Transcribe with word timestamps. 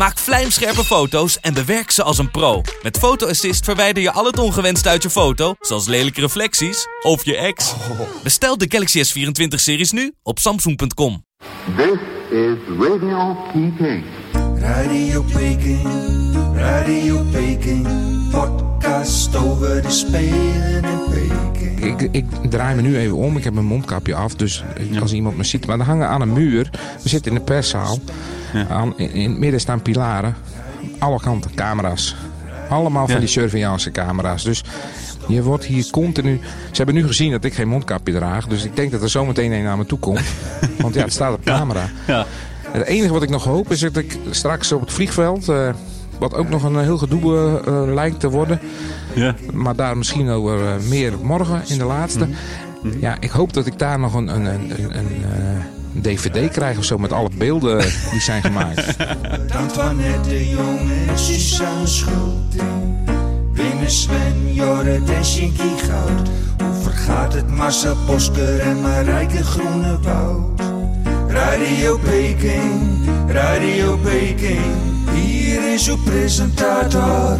Maak 0.00 0.18
vlijmscherpe 0.18 0.84
foto's 0.84 1.40
en 1.40 1.54
bewerk 1.54 1.90
ze 1.90 2.02
als 2.02 2.18
een 2.18 2.30
pro. 2.30 2.62
Met 2.82 2.98
Photo 2.98 3.26
Assist 3.26 3.64
verwijder 3.64 4.02
je 4.02 4.12
al 4.12 4.24
het 4.24 4.38
ongewenst 4.38 4.86
uit 4.86 5.02
je 5.02 5.10
foto, 5.10 5.54
zoals 5.60 5.86
lelijke 5.86 6.20
reflecties 6.20 6.86
of 7.02 7.24
je 7.24 7.36
ex. 7.36 7.74
Bestel 8.22 8.58
de 8.58 8.66
Galaxy 8.68 9.02
S24-series 9.04 9.90
nu 9.90 10.12
op 10.22 10.38
samsung.com. 10.38 11.24
This 11.76 11.98
is 12.30 12.56
Radio 12.78 13.36
Peking. 13.52 14.04
Radio 14.74 15.22
Peking, 15.22 15.88
Radio 16.54 17.24
Peking, 17.32 17.88
podcast 18.30 19.36
over 19.36 19.82
de 19.82 19.90
Spelen 19.90 20.84
in 20.84 21.00
Peking. 21.10 22.00
Ik, 22.00 22.08
ik 22.12 22.50
draai 22.50 22.74
me 22.74 22.82
nu 22.82 22.96
even 22.98 23.16
om. 23.16 23.36
Ik 23.36 23.44
heb 23.44 23.52
mijn 23.52 23.66
mondkapje 23.66 24.14
af. 24.14 24.34
Dus 24.34 24.64
als 25.00 25.12
iemand 25.12 25.36
me 25.36 25.44
ziet. 25.44 25.66
Maar 25.66 25.78
we 25.78 25.84
hangen 25.84 26.08
aan 26.08 26.20
een 26.20 26.32
muur. 26.32 26.70
We 27.02 27.08
zitten 27.08 27.32
in 27.32 27.38
de 27.38 27.44
perszaal. 27.44 27.98
Aan, 28.68 28.98
in, 28.98 29.12
in 29.12 29.30
het 29.30 29.38
midden 29.38 29.60
staan 29.60 29.82
pilaren. 29.82 30.34
Alle 30.98 31.20
kanten 31.20 31.54
camera's. 31.54 32.16
Allemaal 32.68 33.04
van 33.06 33.14
Ja. 33.14 33.20
die 33.20 33.28
surveillance 33.28 33.90
camera's. 33.90 34.44
Dus 34.44 34.64
je 35.28 35.42
wordt 35.42 35.64
hier 35.64 35.90
continu... 35.90 36.40
Ze 36.70 36.76
hebben 36.76 36.94
nu 36.94 37.06
gezien 37.06 37.30
dat 37.30 37.44
ik 37.44 37.54
geen 37.54 37.68
mondkapje 37.68 38.12
draag. 38.12 38.46
Dus 38.46 38.64
ik 38.64 38.76
denk 38.76 38.90
dat 38.90 39.02
er 39.02 39.10
zometeen 39.10 39.52
een 39.52 39.62
naar 39.62 39.76
me 39.76 39.86
toe 39.86 39.98
komt. 39.98 40.20
Want 40.80 40.94
ja, 40.94 41.02
het 41.02 41.12
staat 41.12 41.34
op 41.34 41.44
camera. 41.44 41.88
Ja. 42.06 42.26
Het 42.72 42.86
enige 42.86 43.12
wat 43.12 43.22
ik 43.22 43.30
nog 43.30 43.44
hoop 43.44 43.70
is 43.70 43.80
dat 43.80 43.96
ik 43.96 44.18
straks 44.30 44.72
op 44.72 44.80
het 44.80 44.92
vliegveld... 44.92 45.48
eh, 45.48 45.68
wat 46.18 46.34
ook 46.34 46.48
nog 46.48 46.62
een 46.62 46.78
heel 46.78 46.98
gedoe 46.98 47.36
eh, 47.36 47.66
eh, 47.66 47.94
lijkt 47.94 48.20
te 48.20 48.30
worden... 48.30 48.60
Ja. 49.14 49.34
Maar 49.52 49.76
daar 49.76 49.96
misschien 49.96 50.28
over 50.28 50.66
eh, 50.66 50.74
meer 50.88 51.12
morgen 51.22 51.62
in 51.66 51.78
de 51.78 51.84
laatste. 51.84 52.28
Ja, 53.00 53.16
ik 53.20 53.30
hoop 53.30 53.52
dat 53.52 53.66
ik 53.66 53.78
daar 53.78 53.98
nog 53.98 54.14
een, 54.14 54.28
een, 54.28 54.44
een, 54.44 54.70
een, 54.70 54.96
een, 54.98 55.24
eh, 55.24 56.02
dvd 56.02 56.50
krijg 56.50 56.78
of 56.78 56.84
zo 56.84 56.98
met 56.98 57.12
alle 57.12 57.28
beelden 57.38 57.78
die 58.10 58.20
zijn 58.20 58.42
gemaakt. 58.42 58.96
Antoinette 59.62 60.48
Jong 60.48 60.90
en 61.08 61.18
Suzanne 61.18 61.86
Schulting. 61.86 63.08
Winnen 63.52 63.90
Sven, 63.90 64.54
Jorrit 64.54 65.10
en 65.10 65.24
Shinky 65.24 65.76
Goud. 65.76 66.28
Hoe 66.62 66.82
vergaat 66.82 67.34
het 67.34 67.48
Marcel 67.48 67.96
Bosker 68.06 68.60
en 68.60 68.80
Marijke 68.80 69.44
Groenewoud? 69.44 70.62
Radio 71.40 71.98
Peking, 71.98 73.08
Radio 73.28 73.96
Peking. 73.96 74.60
Hier 75.14 75.72
is 75.72 75.88
uw 75.88 75.96
presentator, 76.04 77.38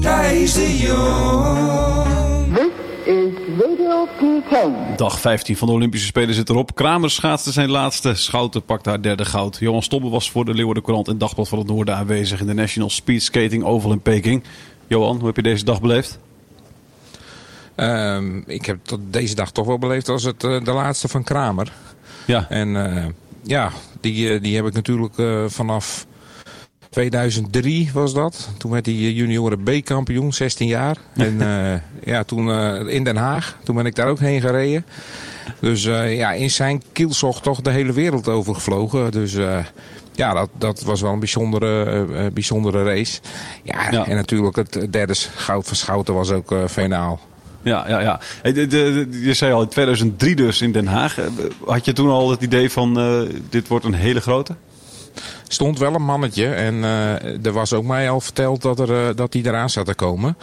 Thijs 0.00 0.52
de 0.54 0.78
Jong. 0.78 2.54
This 2.54 2.68
is 3.04 3.32
Radio 3.60 4.06
Peking. 4.18 4.96
Dag 4.96 5.20
15 5.20 5.56
van 5.56 5.68
de 5.68 5.74
Olympische 5.74 6.06
Spelen 6.06 6.34
zit 6.34 6.48
erop. 6.48 6.74
Kramer 6.74 7.10
schaatste 7.10 7.52
zijn 7.52 7.70
laatste. 7.70 8.14
Schouten 8.14 8.64
pakte 8.64 8.88
haar 8.88 9.02
derde 9.02 9.24
goud. 9.24 9.56
Johan 9.60 9.82
Stobbe 9.82 10.08
was 10.08 10.30
voor 10.30 10.44
de 10.44 10.54
Leeuwarden 10.54 10.82
Courant 10.82 11.08
en 11.08 11.18
Dagblad 11.18 11.48
van 11.48 11.58
het 11.58 11.66
Noorden 11.66 11.96
aanwezig 11.96 12.40
in 12.40 12.46
de 12.46 12.54
National 12.54 12.90
Speed 12.90 13.22
Skating 13.22 13.64
Oval 13.64 13.92
in 13.92 14.00
Peking. 14.00 14.42
Johan, 14.86 15.16
hoe 15.16 15.26
heb 15.26 15.36
je 15.36 15.42
deze 15.42 15.64
dag 15.64 15.80
beleefd? 15.80 16.18
Ehm, 17.74 18.40
ik 18.46 18.66
heb 18.66 18.78
tot 18.82 19.00
deze 19.10 19.34
dag 19.34 19.50
toch 19.50 19.66
wel 19.66 19.78
beleefd 19.78 20.08
als 20.08 20.22
het, 20.22 20.44
eh, 20.44 20.64
de 20.64 20.72
laatste 20.72 21.08
van 21.08 21.24
Kramer. 21.24 21.72
Ja, 22.26 22.46
En 22.48 22.96
eh, 22.96 23.04
ja, 23.48 23.70
die, 24.00 24.32
eh, 24.34 24.42
die 24.42 24.56
heb 24.56 24.66
ik 24.66 24.72
natuurlijk 24.74 25.18
eh, 25.18 25.44
vanaf 25.46 26.06
2003 26.90 27.90
was 27.92 28.14
dat. 28.14 28.48
Toen 28.58 28.70
werd 28.70 28.86
hij 28.86 28.94
junioren 28.94 29.62
B-kampioen, 29.62 30.32
16 30.32 30.66
jaar. 30.66 30.96
En 31.16 31.40
eh, 31.40 31.80
ja, 32.04 32.24
toen 32.24 32.50
in 32.88 33.04
Den 33.04 33.16
Haag. 33.16 33.58
Toen 33.64 33.76
ben 33.76 33.86
ik 33.86 33.94
daar 33.94 34.08
ook 34.08 34.18
heen 34.18 34.40
gereden. 34.40 34.86
Dus 35.60 35.82
ja, 35.82 36.32
in 36.32 36.50
zijn 36.50 36.82
kielzocht 36.92 37.42
toch 37.42 37.60
de 37.60 37.70
hele 37.70 37.92
wereld 37.92 38.28
overgevlogen. 38.28 39.10
Dus 39.10 39.32
ja, 40.12 40.32
dat, 40.32 40.50
dat 40.58 40.80
was 40.80 41.00
wel 41.00 41.12
een 41.12 41.18
bijzondere, 41.18 42.30
bijzondere 42.30 42.84
race. 42.84 43.20
Ja, 43.62 43.90
Ja. 43.90 44.06
en 44.06 44.16
natuurlijk 44.16 44.56
het 44.56 44.86
derde 44.90 45.14
goud 45.36 45.66
van 45.66 45.76
Schouten 45.76 46.14
was 46.14 46.30
ook 46.30 46.54
finaal. 46.68 47.20
Ja, 47.62 47.88
ja. 47.88 48.00
ja. 48.00 48.20
Je 49.10 49.34
zei 49.34 49.52
al 49.52 49.62
in 49.62 49.68
2003 49.68 50.36
dus 50.36 50.60
in 50.60 50.72
Den 50.72 50.86
Haag. 50.86 51.18
Eh, 51.18 51.24
Had 51.66 51.84
je 51.84 51.92
toen 51.92 52.10
al 52.10 52.30
het 52.30 52.42
idee 52.42 52.70
van 52.70 52.98
eh, 52.98 53.20
dit 53.50 53.68
wordt 53.68 53.84
een 53.84 53.94
hele 53.94 54.20
grote? 54.20 54.54
stond 55.48 55.78
wel 55.78 55.94
een 55.94 56.04
mannetje. 56.04 56.46
En 56.46 56.84
eh, 56.84 57.46
er 57.46 57.52
was 57.52 57.72
ook 57.72 57.84
mij 57.84 58.10
al 58.10 58.20
verteld 58.20 58.62
dat, 58.62 58.78
er, 58.80 59.16
dat 59.16 59.32
hij 59.32 59.42
eraan 59.42 59.70
zat 59.70 59.86
te 59.86 59.94
komen. 59.94 60.36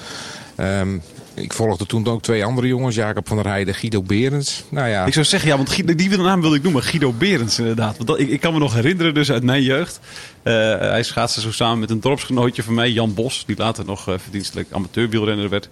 Ehm, 0.56 0.98
ik 1.34 1.54
volgde 1.54 1.86
toen 1.86 2.08
ook 2.08 2.22
twee 2.22 2.46
andere 2.46 2.68
jongens. 2.68 2.96
Jacob 2.96 3.28
van 3.28 3.38
der 3.38 3.48
Heijden, 3.48 3.76
Guido 3.76 4.02
Berends. 4.02 4.64
Nou 4.70 4.88
ja, 4.88 5.06
Ik 5.06 5.14
zou 5.14 5.26
zeggen, 5.26 5.50
ja, 5.50 5.56
want 5.56 5.70
Guido- 5.70 5.96
die 5.96 6.18
naam 6.18 6.42
wilde 6.42 6.56
ik 6.56 6.64
noemen. 6.64 6.84
Guido 6.84 7.12
Berends 7.12 7.60
inderdaad. 7.60 7.98
Want 7.98 8.08
dat, 8.10 8.20
ik, 8.20 8.30
ik 8.30 8.40
kan 8.40 8.54
me 8.54 8.60
nog 8.60 8.74
herinneren 8.74 9.14
dus 9.14 9.32
uit 9.32 9.44
mijn 9.44 9.64
jeugd. 9.64 10.00
Eh, 10.44 10.54
hij 10.80 11.04
schaatste 11.04 11.42
zo 11.42 11.52
samen 11.52 11.80
met 11.80 11.90
een 11.90 12.00
dorpsgenootje 12.00 12.64
van 12.64 12.74
mij, 12.74 12.92
Jan 12.92 13.14
Bos. 13.14 13.44
Die 13.46 13.58
later 13.58 13.86
nog 13.86 14.04
verdienstelijk 14.04 14.68
amateurwielrenner 14.72 15.50
werd. 15.50 15.70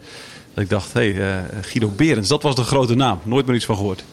Dat 0.54 0.64
ik 0.64 0.70
dacht, 0.70 0.94
hé, 0.94 1.12
hey, 1.12 1.30
eh, 1.32 1.44
Guido 1.62 1.88
Berends, 1.96 2.30
dat 2.30 2.44
was 2.44 2.56
de 2.56 2.64
grote 2.64 2.96
naam. 2.96 3.20
Nooit 3.24 3.46
meer 3.46 3.56
iets 3.56 3.66
van 3.66 3.76
gehoord. 3.76 4.04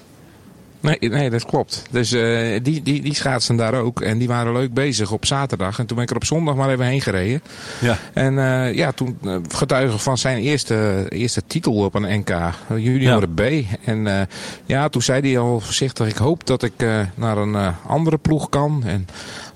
nee, 0.80 0.98
nee, 1.00 1.30
dat 1.30 1.44
klopt. 1.44 1.82
Dus 1.90 2.12
eh, 2.12 2.60
die, 2.62 2.82
die, 2.82 3.02
die 3.02 3.14
schaatsen 3.14 3.56
daar 3.56 3.74
ook. 3.74 4.00
En 4.00 4.18
die 4.18 4.28
waren 4.28 4.52
leuk 4.52 4.74
bezig 4.74 5.12
op 5.12 5.26
zaterdag. 5.26 5.78
En 5.78 5.86
toen 5.86 5.96
ben 5.96 6.04
ik 6.04 6.10
er 6.10 6.16
op 6.16 6.24
zondag 6.24 6.54
maar 6.54 6.70
even 6.70 6.84
heen 6.84 7.00
gereden. 7.00 7.42
Ja. 7.80 7.98
En 8.12 8.38
eh, 8.38 8.74
ja, 8.74 8.92
toen 8.92 9.18
eh, 9.24 9.36
getuige 9.48 9.98
van 9.98 10.18
zijn 10.18 10.38
eerste, 10.38 11.06
eerste 11.08 11.42
titel 11.46 11.74
op 11.74 11.94
een 11.94 12.18
NK, 12.18 12.36
junioren 12.76 13.34
B. 13.34 13.40
En 13.84 14.28
ja, 14.66 14.88
toen 14.88 15.02
zei 15.02 15.20
hij 15.20 15.38
al 15.38 15.60
voorzichtig, 15.60 16.08
ik 16.08 16.16
hoop 16.16 16.46
dat 16.46 16.62
ik 16.62 16.74
naar 17.14 17.36
een 17.36 17.74
andere 17.86 18.18
ploeg 18.18 18.48
kan. 18.48 18.82
En 18.86 19.06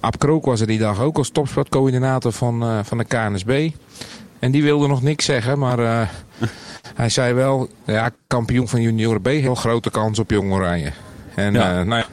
Ab 0.00 0.18
Krook 0.18 0.44
was 0.44 0.60
er 0.60 0.66
die 0.66 0.78
dag 0.78 1.00
ook 1.00 1.16
als 1.16 1.30
topsportcoördinator 1.30 2.32
van, 2.32 2.84
van 2.84 2.98
de 2.98 3.04
KNSB. 3.04 3.70
En 4.38 4.50
die 4.50 4.62
wilde 4.62 4.86
nog 4.86 5.02
niks 5.02 5.24
zeggen, 5.24 5.58
maar 5.58 5.78
hij 6.94 7.08
zei 7.08 7.32
wel, 7.34 7.68
ja, 7.86 8.10
kampioen 8.26 8.68
van 8.68 8.82
junioren 8.82 9.20
B, 9.22 9.26
heel 9.26 9.54
grote 9.54 9.90
kans 9.90 10.18
op 10.18 10.30
Jong 10.30 10.52
Oranje. 10.52 10.92
En 11.34 11.52
Ja. 11.54 11.78
eh, 11.80 11.86
nou 11.86 12.00
ja, 12.00 12.06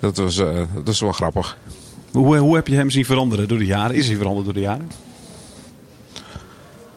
dat 0.00 0.16
was, 0.16 0.38
eh, 0.38 0.60
dat 0.74 0.88
is 0.94 1.00
wel 1.00 1.12
grappig. 1.12 1.56
Hoe, 2.12 2.36
hoe 2.36 2.54
heb 2.56 2.66
je 2.66 2.76
hem 2.76 2.90
zien 2.90 3.04
veranderen 3.04 3.48
door 3.48 3.58
de 3.58 3.64
jaren? 3.66 3.96
Is 3.96 4.06
hij 4.08 4.16
veranderd 4.16 4.44
door 4.44 4.54
de 4.54 4.60
jaren? 4.60 4.90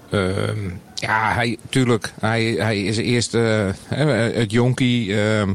Ehm, 0.10 0.70
ja, 0.96 1.34
hij, 1.34 1.58
tuurlijk. 1.70 2.14
Hij, 2.20 2.44
hij 2.44 2.84
is 2.84 2.98
eerst 2.98 3.34
eh, 3.34 3.68
het 4.34 4.52
jonkie. 4.52 5.22
ehm, 5.22 5.54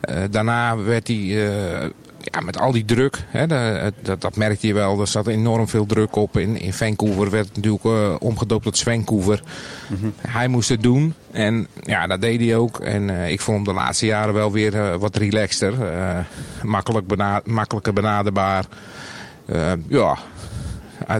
eh, 0.00 0.22
daarna 0.30 0.76
werd 0.76 1.08
hij 1.08 1.46
eh, 1.82 1.88
ja, 2.22 2.40
met 2.40 2.58
al 2.60 2.72
die 2.72 2.84
druk. 2.84 3.24
Hè, 3.28 3.46
de- 3.46 3.92
dat, 4.02 4.20
dat 4.20 4.36
merkte 4.36 4.66
je 4.66 4.74
wel. 4.74 5.00
Er 5.00 5.06
zat 5.06 5.26
enorm 5.26 5.68
veel 5.68 5.86
druk 5.86 6.16
op. 6.16 6.36
In, 6.38 6.60
in 6.60 6.72
Vancouver 6.72 7.30
werd 7.30 7.46
het 7.46 7.56
natuurlijk 7.56 7.84
eh, 7.84 8.14
omgedoopt 8.18 8.64
tot 8.64 8.78
Vancouver. 8.78 9.42
Hij 10.28 10.48
moest 10.48 10.68
het 10.68 10.82
doen. 10.82 11.14
En 11.30 11.66
ja, 11.82 12.06
dat 12.06 12.20
deed 12.20 12.40
hij 12.40 12.56
ook. 12.56 12.80
En 12.80 13.10
eh, 13.10 13.30
ik 13.30 13.40
vond 13.40 13.56
hem 13.56 13.74
de 13.74 13.80
laatste 13.80 14.06
jaren 14.06 14.34
wel 14.34 14.52
weer 14.52 14.74
eh, 14.80 14.96
wat 14.96 15.16
relaxter. 15.16 15.74
makkelijk 16.62 17.06
bena 17.06 17.40
makkelijker 17.44 17.92
benaderbaar. 17.92 18.64
Ja, 19.88 20.16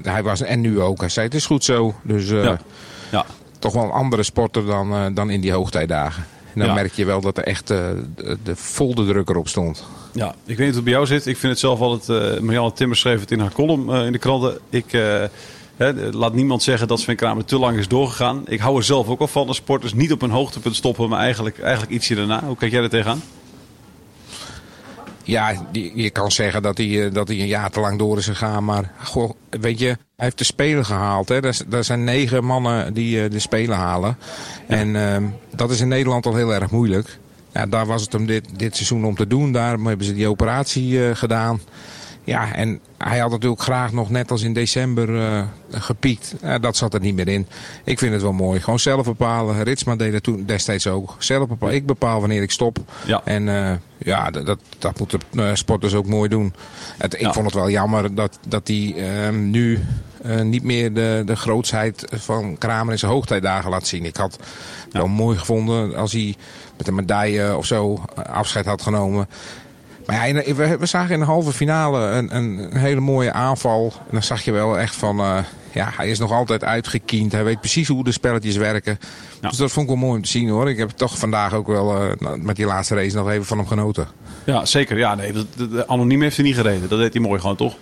hij, 0.03 0.23
was, 0.23 0.41
en 0.43 0.61
nu 0.61 0.81
ook. 0.81 1.01
Hij 1.01 1.09
zei 1.09 1.27
het 1.27 1.35
is 1.35 1.47
goed 1.47 1.65
zo. 1.65 1.95
Dus 2.03 2.29
Ja. 2.29 2.59
Ja. 3.11 3.25
toch 3.59 3.73
wel 3.73 3.85
een 3.85 3.91
andere 3.91 4.23
sporter 4.23 4.67
dan, 4.67 5.15
dan 5.15 5.31
in 5.31 5.41
die 5.41 5.53
hoogtijdagen. 5.53 6.25
En 6.53 6.59
dan 6.59 6.69
Ja. 6.69 6.75
merk 6.75 6.93
je 6.93 7.05
wel 7.05 7.21
dat 7.21 7.39
er 7.39 7.45
echt 7.45 7.71
eh, 7.71 7.79
de, 8.17 8.39
de 8.43 8.57
vol 8.57 8.95
de 8.95 9.07
druk 9.07 9.29
erop 9.29 9.49
stond. 9.49 9.85
Ja, 10.13 10.29
ik 10.29 10.35
weet 10.57 10.59
niet 10.59 10.59
hoe 10.59 10.75
het 10.75 10.85
bij 10.85 10.93
jou 10.93 11.07
zit. 11.07 11.27
Ik 11.27 11.37
vind 11.37 11.53
het 11.53 11.61
zelf 11.61 11.81
altijd... 11.81 12.35
eh 12.35 12.41
Marianne 12.41 12.73
Timmer 12.73 12.97
schreef 12.97 13.21
het 13.21 13.31
in 13.31 13.41
haar 13.41 13.53
column 13.53 13.91
eh, 13.91 14.07
in 14.07 14.13
de 14.13 14.19
kranten. 14.19 14.59
Ik... 14.71 14.93
eh, 14.93 15.25
laat 16.11 16.35
niemand 16.35 16.63
zeggen 16.63 16.89
dat 16.89 17.01
Sven 17.01 17.17
Kramer 17.17 17.45
te 17.45 17.59
lang 17.59 17.79
is 17.79 17.89
doorgegaan. 17.89 18.43
Ik 18.47 18.61
hou 18.61 18.77
er 18.77 18.85
zelf 18.85 19.09
ook 19.09 19.21
al 19.21 19.27
van. 19.27 19.47
De 19.47 19.55
sporters 19.55 19.95
niet 19.95 20.13
op 20.13 20.23
een 20.23 20.31
hoogtepunt 20.31 20.77
stoppen, 20.77 21.09
maar 21.09 21.21
eigenlijk, 21.21 21.59
eigenlijk 21.61 21.93
ietsje 21.93 22.15
daarna. 22.15 22.45
Hoe 22.45 22.57
kijk 22.57 22.73
jij 22.73 22.83
er 22.83 22.89
tegenaan? 22.91 23.23
Ja, 25.25 25.67
je 25.95 26.11
kan 26.11 26.31
zeggen 26.33 26.63
dat 26.63 26.79
hij, 26.79 27.11
dat 27.11 27.29
hij 27.29 27.41
een 27.41 27.47
jaar 27.47 27.71
te 27.71 27.81
lang 27.81 27.99
door 27.99 28.19
is 28.19 28.27
gegaan. 28.27 28.65
Maar 28.65 28.93
goh, 29.03 29.31
weet 29.51 29.79
je, 29.79 29.87
hij 29.87 29.97
heeft 30.17 30.39
de 30.39 30.45
Spelen 30.45 30.85
gehaald. 30.85 31.29
Hè. 31.29 31.43
Er, 31.71 31.85
zijn 31.85 32.05
negen 32.05 32.45
mannen 32.45 32.95
die 32.95 33.29
de 33.29 33.39
Spelen 33.39 33.77
halen. 33.77 34.17
En 34.67 34.97
ehm, 34.97 35.25
dat 35.57 35.71
is 35.71 35.81
in 35.81 35.89
Nederland 35.89 36.27
al 36.27 36.35
heel 36.35 36.55
erg 36.55 36.71
moeilijk. 36.71 37.19
Ja, 37.53 37.67
daar 37.67 37.87
was 37.87 38.03
het 38.03 38.13
hem 38.13 38.27
dit, 38.27 38.45
dit 38.57 38.75
seizoen 38.77 39.05
om 39.05 39.15
te 39.15 39.27
doen. 39.27 39.53
Daarom 39.53 39.87
hebben 39.87 40.07
ze 40.07 40.15
die 40.15 40.29
operatie 40.29 41.07
eh, 41.09 41.17
gedaan. 41.17 41.61
Ja, 42.25 42.55
en 42.55 42.81
hij 42.99 43.19
had 43.19 43.31
natuurlijk 43.31 43.63
graag 43.63 43.93
nog 43.93 44.11
net 44.11 44.31
als 44.31 44.43
in 44.43 44.53
december 44.53 45.17
eh, 45.23 45.43
gepiekt. 45.71 46.35
Eh, 46.41 46.55
dat 46.61 46.77
zat 46.77 46.95
er 46.95 47.01
niet 47.01 47.15
meer 47.15 47.29
in. 47.29 47.47
Ik 47.85 47.99
vind 47.99 48.13
het 48.13 48.23
wel 48.23 48.33
mooi. 48.33 48.61
Gewoon 48.61 48.79
zelf 48.79 49.05
bepalen. 49.05 49.63
Ritsma 49.63 49.97
deed 49.97 50.13
dat 50.13 50.23
toen 50.23 50.45
destijds 50.47 50.87
ook. 50.87 51.17
Zelf 51.19 51.49
bepalen. 51.49 51.75
Ik 51.75 51.87
bepaal 51.87 52.21
wanneer 52.21 52.43
ik 52.43 52.51
stop. 52.51 52.79
Ja. 53.07 53.21
En 53.25 53.45
ja, 53.99 54.31
dat, 54.31 54.47
dat, 54.47 54.59
dat 54.79 54.99
moeten 54.99 55.21
uh, 55.33 55.51
sporters 55.55 55.95
ook 55.95 56.07
mooi 56.07 56.29
doen. 56.29 56.55
Het, 56.99 57.15
ik 57.15 57.21
Ja. 57.21 57.33
vond 57.33 57.47
het 57.47 57.55
wel 57.55 57.71
jammer 57.71 58.15
dat, 58.15 58.39
dat 58.49 58.69
hij 58.69 58.95
ehm, 58.97 59.51
nu 59.51 59.79
eh, 60.23 60.41
niet 60.41 60.63
meer 60.63 60.93
de, 60.93 61.23
de 61.27 61.37
grootsheid 61.37 62.05
van 62.11 62.59
Kramer 62.59 62.93
in 62.93 62.99
zijn 62.99 63.13
hoogtijdagen 63.13 63.71
laat 63.71 63.87
zien. 63.87 64.05
Ik 64.05 64.17
had 64.17 64.33
het 64.85 64.93
wel 64.93 65.09
mooi 65.09 65.39
gevonden 65.39 65.97
als 65.97 66.13
hij 66.13 66.35
met 66.77 66.89
een 66.89 66.95
medaille 66.95 67.57
of 67.57 67.67
zo 67.67 68.05
eh, 68.17 68.25
afscheid 68.35 68.67
had 68.67 68.83
genomen. 68.83 69.29
Maar 70.07 70.29
ja, 70.29 70.55
we, 70.55 70.77
we 70.79 70.87
zagen 70.87 71.15
in 71.15 71.21
de 71.21 71.27
halve 71.27 71.53
finale 71.53 72.01
een, 72.07 72.37
een, 72.37 72.77
hele 72.77 73.01
mooie 73.01 73.33
aanval. 73.33 73.93
En 73.99 74.09
dan 74.11 74.23
zag 74.23 74.43
je 74.43 74.53
wel 74.53 74.79
echt 74.79 74.95
van, 74.95 75.19
eh, 75.21 75.39
ja, 75.73 75.91
hij 75.97 76.11
is 76.11 76.19
nog 76.19 76.33
altijd 76.33 76.65
uitgekiend. 76.65 77.33
Hij 77.33 77.45
weet 77.45 77.61
precies 77.61 77.89
hoe 77.89 78.05
de 78.05 78.13
spelletjes 78.13 78.57
werken. 78.57 78.99
Ja. 79.41 79.49
Dus 79.49 79.59
dat 79.59 79.71
vond 79.73 79.89
ik 79.91 79.93
wel 79.95 80.03
mooi 80.05 80.17
om 80.17 80.23
te 80.25 80.31
zien 80.31 80.49
hoor. 80.49 80.71
Ik 80.71 80.77
heb 80.79 80.91
toch 80.91 81.19
vandaag 81.19 81.55
ook 81.55 81.67
wel 81.67 81.97
eh, 81.97 82.33
met 82.37 82.57
die 82.57 82.67
laatste 82.67 82.95
race 82.95 83.17
nog 83.17 83.31
even 83.31 83.45
van 83.47 83.59
hem 83.59 83.67
genoten. 83.67 84.07
Ja, 84.45 84.65
zeker. 84.65 84.99
Ja, 84.99 85.15
nee, 85.15 85.33
dat- 85.33 85.89
anoniem 85.89 86.23
heeft 86.23 86.37
hij 86.37 86.45
niet 86.45 86.55
gereden. 86.55 86.89
Dat 86.89 86.99
deed 86.99 87.13
hij 87.13 87.23
mooi 87.23 87.41
gewoon, 87.41 87.57
toch? 87.57 87.75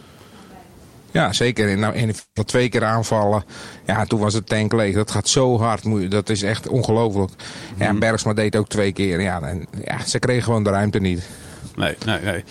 Ja, 1.11 1.33
zeker. 1.33 1.71
En 1.71 1.79
nou, 1.79 1.95
in 1.95 2.15
twee 2.47 2.69
keer 2.69 2.85
aanvallen. 2.85 3.45
Ja, 3.87 4.05
toen 4.05 4.21
was 4.21 4.35
het 4.35 4.47
tank 4.47 4.73
leeg. 4.73 4.95
Dat 4.95 5.11
gaat 5.11 5.29
zo 5.29 5.59
hard. 5.59 6.11
Dat 6.11 6.29
is 6.29 6.43
echt 6.43 6.69
ongelooflijk. 6.69 7.31
Ja, 7.77 7.87
en 7.87 7.99
Bergsma 7.99 8.33
deed 8.33 8.57
ook 8.57 8.69
twee 8.69 8.93
keer. 8.93 9.21
Ja, 9.21 9.43
en, 9.43 9.67
ja, 9.85 10.05
ze 10.07 10.19
kregen 10.19 10.43
gewoon 10.43 10.65
de 10.65 10.71
ruimte 10.71 10.99
niet. 10.99 11.29
Nee, 11.77 11.95
nee, 12.07 12.21
nee. 12.21 12.45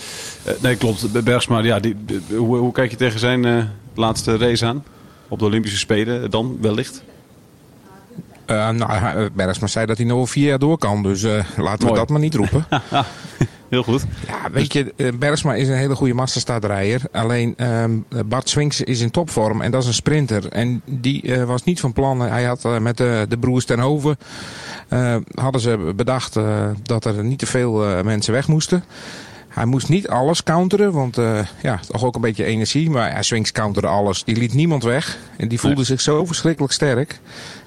Eh, 0.44 0.54
nee, 0.62 0.76
klopt. 0.76 1.24
Bergsma, 1.24 1.60
ja, 1.60 1.80
die, 1.80 1.96
hoe 2.36 2.72
kijk 2.72 2.92
je 2.92 2.98
tegen 2.98 3.20
zijn 3.20 3.46
eh, 3.46 3.64
laatste 3.96 4.38
race 4.38 4.66
aan? 4.66 4.84
Op 5.28 5.40
de 5.40 5.46
Olympische 5.46 5.78
Spelen 5.78 6.32
dan 6.32 6.58
wellicht? 6.62 7.04
Eh, 8.50 8.70
nou, 8.70 9.30
Bergsma 9.34 9.68
zei 9.68 9.86
dat 9.86 9.98
hij 9.98 10.06
nog 10.06 10.18
wel 10.18 10.28
vier 10.28 10.48
jaar 10.48 10.60
door 10.60 10.78
kan. 10.78 11.04
Dus 11.04 11.24
eh, 11.24 11.44
laten 11.58 11.80
we 11.80 11.86
Mooi. 11.86 12.00
dat 12.00 12.10
maar 12.10 12.20
niet 12.20 12.36
roepen. 12.36 12.66
Heel 13.70 13.84
goed. 13.84 14.06
Ja, 14.28 14.52
weet 14.52 14.74
je, 14.74 14.94
eh, 14.96 15.08
Bergsma 15.20 15.56
is 15.56 15.68
een 15.68 15.76
hele 15.76 15.96
goede 15.96 16.14
masterstartrijder. 16.14 17.02
Alleen 17.12 17.54
ehm, 17.58 17.92
Bart 18.26 18.50
Swings 18.50 18.82
is 18.82 19.00
in 19.00 19.12
topvorm 19.12 19.62
en 19.62 19.72
dat 19.72 19.82
is 19.82 19.88
een 19.88 19.94
sprinter. 19.94 20.48
En 20.52 20.82
die 20.86 21.22
eh, 21.36 21.44
was 21.44 21.64
niet 21.64 21.80
van 21.80 21.94
plan. 21.94 22.20
Hij 22.20 22.44
had 22.44 22.66
eh, 22.66 22.78
met 22.78 22.98
de, 22.98 23.26
de 23.30 23.38
broers 23.38 23.66
ten 23.66 23.80
Hoven 23.80 24.18
eh, 24.88 25.16
hadden 25.34 25.62
ze 25.62 25.94
bedacht 25.96 26.36
eh, 26.36 26.70
dat 26.84 27.06
er 27.06 27.24
niet 27.24 27.40
te 27.40 27.46
veel 27.46 27.86
eh, 27.86 28.04
mensen 28.04 28.34
weg 28.34 28.48
moesten. 28.48 28.84
Hij 29.50 29.66
moest 29.66 29.90
niet 29.90 30.08
alles 30.08 30.44
counteren, 30.44 30.92
want 30.92 31.18
eh, 31.18 31.40
ja, 31.62 31.80
toch 31.88 32.04
ook 32.04 32.16
een 32.16 32.22
beetje 32.22 32.44
energie. 32.46 32.90
Maar 32.90 33.10
ja, 33.12 33.22
Swings 33.22 33.52
counterde 33.52 33.88
alles. 33.88 34.24
Die 34.24 34.36
liet 34.36 34.54
niemand 34.54 34.84
weg. 34.84 35.18
En 35.38 35.48
die 35.48 35.60
voelde 35.60 35.76
Nee. 35.76 35.86
zich 35.86 36.02
zo 36.02 36.26
verschrikkelijk 36.26 36.74
sterk. 36.74 37.20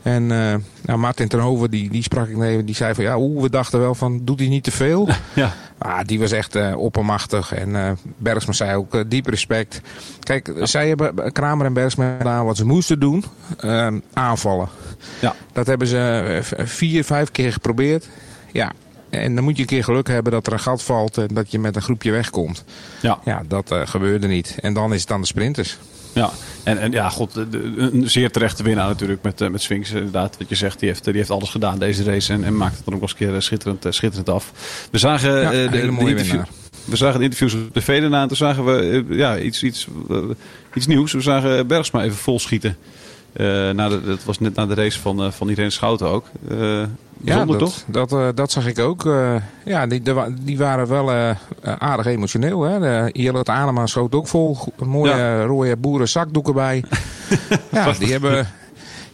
En 0.02 0.22
eh, 0.32 0.54
nou, 0.82 0.98
Martin 0.98 1.28
ten 1.28 1.40
Hoven, 1.40 1.70
die, 1.70 1.90
die 1.90 2.02
sprak 2.02 2.28
ik 2.28 2.36
mee. 2.36 2.64
Die 2.64 2.74
zei 2.74 2.94
van, 2.94 3.04
ja, 3.04 3.18
oeh, 3.18 3.42
we 3.42 3.50
dachten 3.50 3.80
wel 3.80 3.94
van, 3.94 4.20
doet 4.24 4.38
hij 4.38 4.48
niet 4.48 4.64
te 4.64 4.70
veel? 4.70 5.08
Ja, 5.34 5.52
Ah, 5.78 6.00
die 6.04 6.18
was 6.18 6.32
echt 6.32 6.56
eh, 6.56 6.76
oppermachtig. 6.76 7.54
En 7.54 7.76
eh 7.76 7.90
Bergsma 8.16 8.52
zei 8.52 8.76
ook 8.76 9.10
diep 9.10 9.26
respect. 9.26 9.80
Kijk, 10.20 10.52
zij 10.62 10.88
hebben 10.88 11.32
Kramer 11.32 11.66
en 11.66 11.72
Bergsma 11.72 12.14
gedaan 12.18 12.44
wat 12.44 12.56
ze 12.56 12.66
moesten 12.66 13.00
doen. 13.00 13.24
Ehm, 13.58 13.98
aanvallen. 14.12 14.68
ja. 15.20 15.34
Dat 15.52 15.66
hebben 15.66 15.86
ze 15.86 16.38
vier, 16.64 17.04
vijf 17.04 17.30
keer 17.30 17.52
geprobeerd. 17.52 18.08
Ja. 18.52 18.72
En 19.20 19.34
dan 19.34 19.44
moet 19.44 19.56
je 19.56 19.62
een 19.62 19.68
keer 19.68 19.84
geluk 19.84 20.08
hebben 20.08 20.32
dat 20.32 20.46
er 20.46 20.52
een 20.52 20.60
gat 20.60 20.82
valt 20.82 21.18
en 21.18 21.28
dat 21.32 21.50
je 21.50 21.58
met 21.58 21.76
een 21.76 21.82
groepje 21.82 22.10
wegkomt. 22.10 22.64
ja. 23.00 23.18
Ja, 23.24 23.42
dat 23.48 23.70
eh, 23.70 23.80
gebeurde 23.86 24.26
niet. 24.26 24.56
En 24.60 24.74
dan 24.74 24.94
is 24.94 25.00
het 25.00 25.10
aan 25.10 25.20
de 25.20 25.26
sprinters. 25.26 25.78
Ja, 26.12 26.30
en, 26.62 26.78
en 26.78 26.92
ja, 26.92 27.08
god, 27.08 27.34
de- 27.34 27.48
de- 27.48 27.88
een 27.92 28.10
zeer 28.10 28.30
terechte 28.30 28.62
winnaar 28.62 28.86
natuurlijk 28.88 29.22
met, 29.22 29.40
eh, 29.40 29.48
met 29.48 29.62
Sphinx. 29.62 29.90
Inderdaad, 29.90 30.36
wat 30.38 30.48
je 30.48 30.54
zegt, 30.54 30.78
die 30.80 30.88
heeft, 30.88 31.04
die 31.04 31.12
heeft 31.14 31.30
alles 31.30 31.50
gedaan 31.50 31.78
deze 31.78 32.02
race 32.04 32.32
en, 32.32 32.44
en 32.44 32.56
maakt 32.56 32.76
het 32.76 32.84
dan 32.84 32.94
ook 32.94 33.00
nog 33.00 33.10
eens 33.10 33.20
een 33.20 33.26
keer 33.26 33.36
eh, 33.36 33.40
schitterend, 33.42 33.84
eh, 33.84 33.92
schitterend 33.92 34.28
af. 34.28 34.52
We 34.90 34.98
zagen, 34.98 35.40
Ja, 35.40 35.52
eh, 35.52 35.62
een 35.62 35.72
hele 35.72 35.90
mooie 35.90 36.08
interview- 36.08 36.30
winnaar. 36.30 36.48
we 36.84 36.96
zagen 36.96 37.18
de 37.18 37.24
interviews 37.24 37.54
op 37.54 37.72
tv 37.74 38.00
daarna 38.00 38.22
en 38.22 38.28
toen 38.28 38.36
zagen 38.36 38.64
we 38.64 39.04
eh, 39.08 39.16
ja, 39.18 39.38
iets, 39.38 39.62
iets, 39.62 39.86
eh, 40.10 40.16
iets 40.74 40.86
nieuws. 40.86 41.12
We 41.12 41.20
zagen 41.20 41.66
Bergsma 41.66 42.02
even 42.02 42.16
vol 42.18 42.38
schieten. 42.38 42.76
Eh, 43.32 43.70
na 43.70 43.88
de, 43.88 44.02
dat 44.04 44.24
was 44.24 44.38
net 44.38 44.54
na 44.54 44.66
de 44.66 44.74
race 44.74 45.00
van, 45.00 45.22
eh, 45.22 45.30
van 45.30 45.48
Irene 45.48 45.70
Schouten 45.70 46.08
ook. 46.08 46.24
Eh 46.48 46.82
bijzonder 47.16 47.58
dat, 47.58 47.84
toch? 47.86 48.08
Dat, 48.08 48.36
dat 48.36 48.50
zag 48.50 48.66
ik 48.66 48.78
ook. 48.78 49.10
Ja, 49.64 49.86
die, 49.86 50.02
de 50.02 50.34
die 50.40 50.58
waren 50.58 50.88
wel 50.88 51.36
aardig 51.62 52.06
emotioneel. 52.06 52.62
Hè? 52.62 52.78
De, 52.78 53.10
Jelle 53.12 53.44
Anema 53.44 53.86
schoot 53.86 54.14
ook 54.14 54.28
vol. 54.28 54.56
Mooie 54.84 55.16
Ja. 55.16 55.44
rode 55.44 55.76
boeren 55.76 56.08
zakdoeken 56.08 56.54
bij. 56.54 56.84
ja, 57.72 57.92
die 57.92 58.12
hebben... 58.12 58.46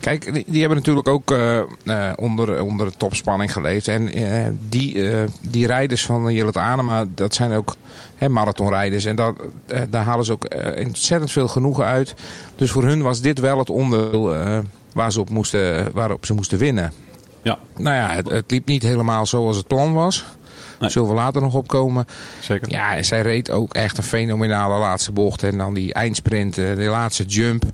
Kijk, 0.01 0.35
die, 0.35 0.45
die 0.47 0.61
hebben 0.61 0.79
natuurlijk 0.79 1.09
ook 1.09 1.31
eh, 1.31 1.59
eh, 1.59 2.13
onder, 2.17 2.63
onder 2.63 2.87
de 2.87 2.97
topspanning 2.97 3.53
geleefd. 3.53 3.89
En 3.89 4.13
eh, 4.13 4.47
die, 4.69 5.05
die 5.41 5.67
rijders 5.67 6.05
van 6.05 6.35
Jelle 6.35 6.53
Anema, 6.53 7.05
dat 7.15 7.35
zijn 7.35 7.53
ook 7.53 7.77
hè, 8.17 8.29
marathonrijders. 8.29 9.05
En 9.05 9.17
dat, 9.17 9.37
eh, 9.67 9.81
daar 9.91 10.05
halen 10.05 10.25
ze 10.25 10.33
ook 10.33 10.49
ontzettend 10.79 11.33
veel 11.33 11.49
genoegen 11.49 11.85
uit. 11.85 12.15
Dus 12.57 12.71
voor 12.71 12.85
hun 12.85 13.03
was 13.03 13.21
dit 13.21 13.39
wel 13.39 13.59
het 13.59 13.71
onderdeel 13.71 14.35
waar 14.93 15.13
ze 15.13 15.21
op 15.21 15.31
moesten, 15.31 15.93
waarop 15.93 16.27
ze 16.27 16.35
moesten 16.35 16.59
winnen. 16.59 16.93
Ja, 17.43 17.59
Nou 17.77 17.97
ja, 17.97 18.11
het, 18.11 18.31
het 18.31 18.51
liep 18.51 18.67
niet 18.67 18.83
helemaal 18.83 19.27
zoals 19.27 19.57
het 19.57 19.67
plan 19.67 19.93
was. 19.93 20.25
Nee. 20.79 20.91
Zullen 20.91 21.09
we 21.09 21.15
later 21.15 21.43
nog 21.43 21.55
opkomen. 21.55 22.07
zeker. 22.41 22.71
Ja, 22.71 22.97
en 22.97 23.05
zij 23.05 23.23
reed 23.23 23.51
ook 23.51 23.75
echt 23.75 23.99
een 23.99 24.05
fenomenale 24.05 24.79
laatste 24.79 25.13
bocht. 25.13 25.43
En 25.43 25.59
dan 25.59 25.75
die 25.75 25.93
eindsprint, 25.93 26.55
de 26.55 26.77
laatste 26.77 27.25
jump. 27.25 27.65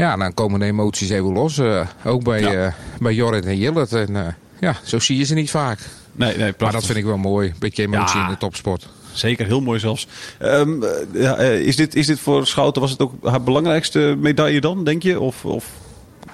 Ja, 0.00 0.16
dan 0.16 0.34
komen 0.34 0.60
de 0.60 0.66
emoties 0.66 1.10
even 1.10 1.32
los. 1.32 1.58
eh, 1.58 1.86
ook 2.04 2.24
bij, 2.24 2.40
Ja. 2.40 2.66
eh, 2.66 2.72
bij 3.00 3.14
Jorrit 3.14 3.44
en 3.46 3.56
Jillet. 3.58 3.92
En 3.92 4.16
eh, 4.16 4.32
ja, 4.60 4.76
zo 4.84 4.98
zie 4.98 5.16
je 5.18 5.24
ze 5.24 5.34
niet 5.34 5.50
vaak. 5.50 5.78
Nee, 6.12 6.28
nee, 6.28 6.36
prachtig. 6.36 6.60
Maar 6.60 6.72
dat 6.72 6.84
vind 6.86 6.98
ik 6.98 7.04
wel 7.04 7.16
mooi. 7.16 7.48
Een 7.48 7.54
beetje 7.58 7.82
emotie 7.82 8.18
Ja. 8.18 8.24
in 8.24 8.30
de 8.30 8.38
topsport. 8.38 8.88
Zeker, 9.12 9.46
heel 9.46 9.60
mooi 9.60 9.78
zelfs. 9.78 10.06
Ehm, 10.38 10.82
eh, 10.82 10.90
ja, 11.12 11.36
eh, 11.36 11.60
is, 11.60 11.76
dit, 11.76 11.94
is 11.94 12.06
dit 12.06 12.20
voor 12.20 12.46
Schouten, 12.46 12.80
was 12.82 12.90
het 12.90 13.00
ook 13.00 13.12
haar 13.24 13.42
belangrijkste 13.42 14.16
medaille 14.18 14.60
dan, 14.60 14.84
denk 14.84 15.02
je? 15.02 15.20
Of, 15.20 15.44
of 15.44 15.66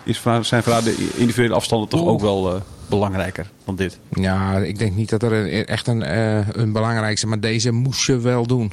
is 0.05 0.23
zijn 0.41 0.63
voor 0.63 0.73
haar 0.73 0.85
de 0.85 1.11
individuele 1.17 1.55
afstanden 1.55 1.89
toch 1.89 2.07
ook 2.07 2.21
wel 2.21 2.63
belangrijker 2.87 3.51
dan 3.65 3.77
dit? 3.77 3.99
Ja, 4.11 4.57
ik 4.57 4.79
denk 4.79 4.95
niet 4.97 5.11
dat 5.11 5.23
er 5.23 5.33
een, 5.33 5.67
echt 5.67 5.87
een, 5.87 6.19
een 6.61 6.73
belangrijkste... 6.73 7.27
Maar 7.27 7.41
deze 7.41 7.71
moest 7.71 8.07
je 8.07 8.19
wel 8.21 8.47
doen. 8.47 8.73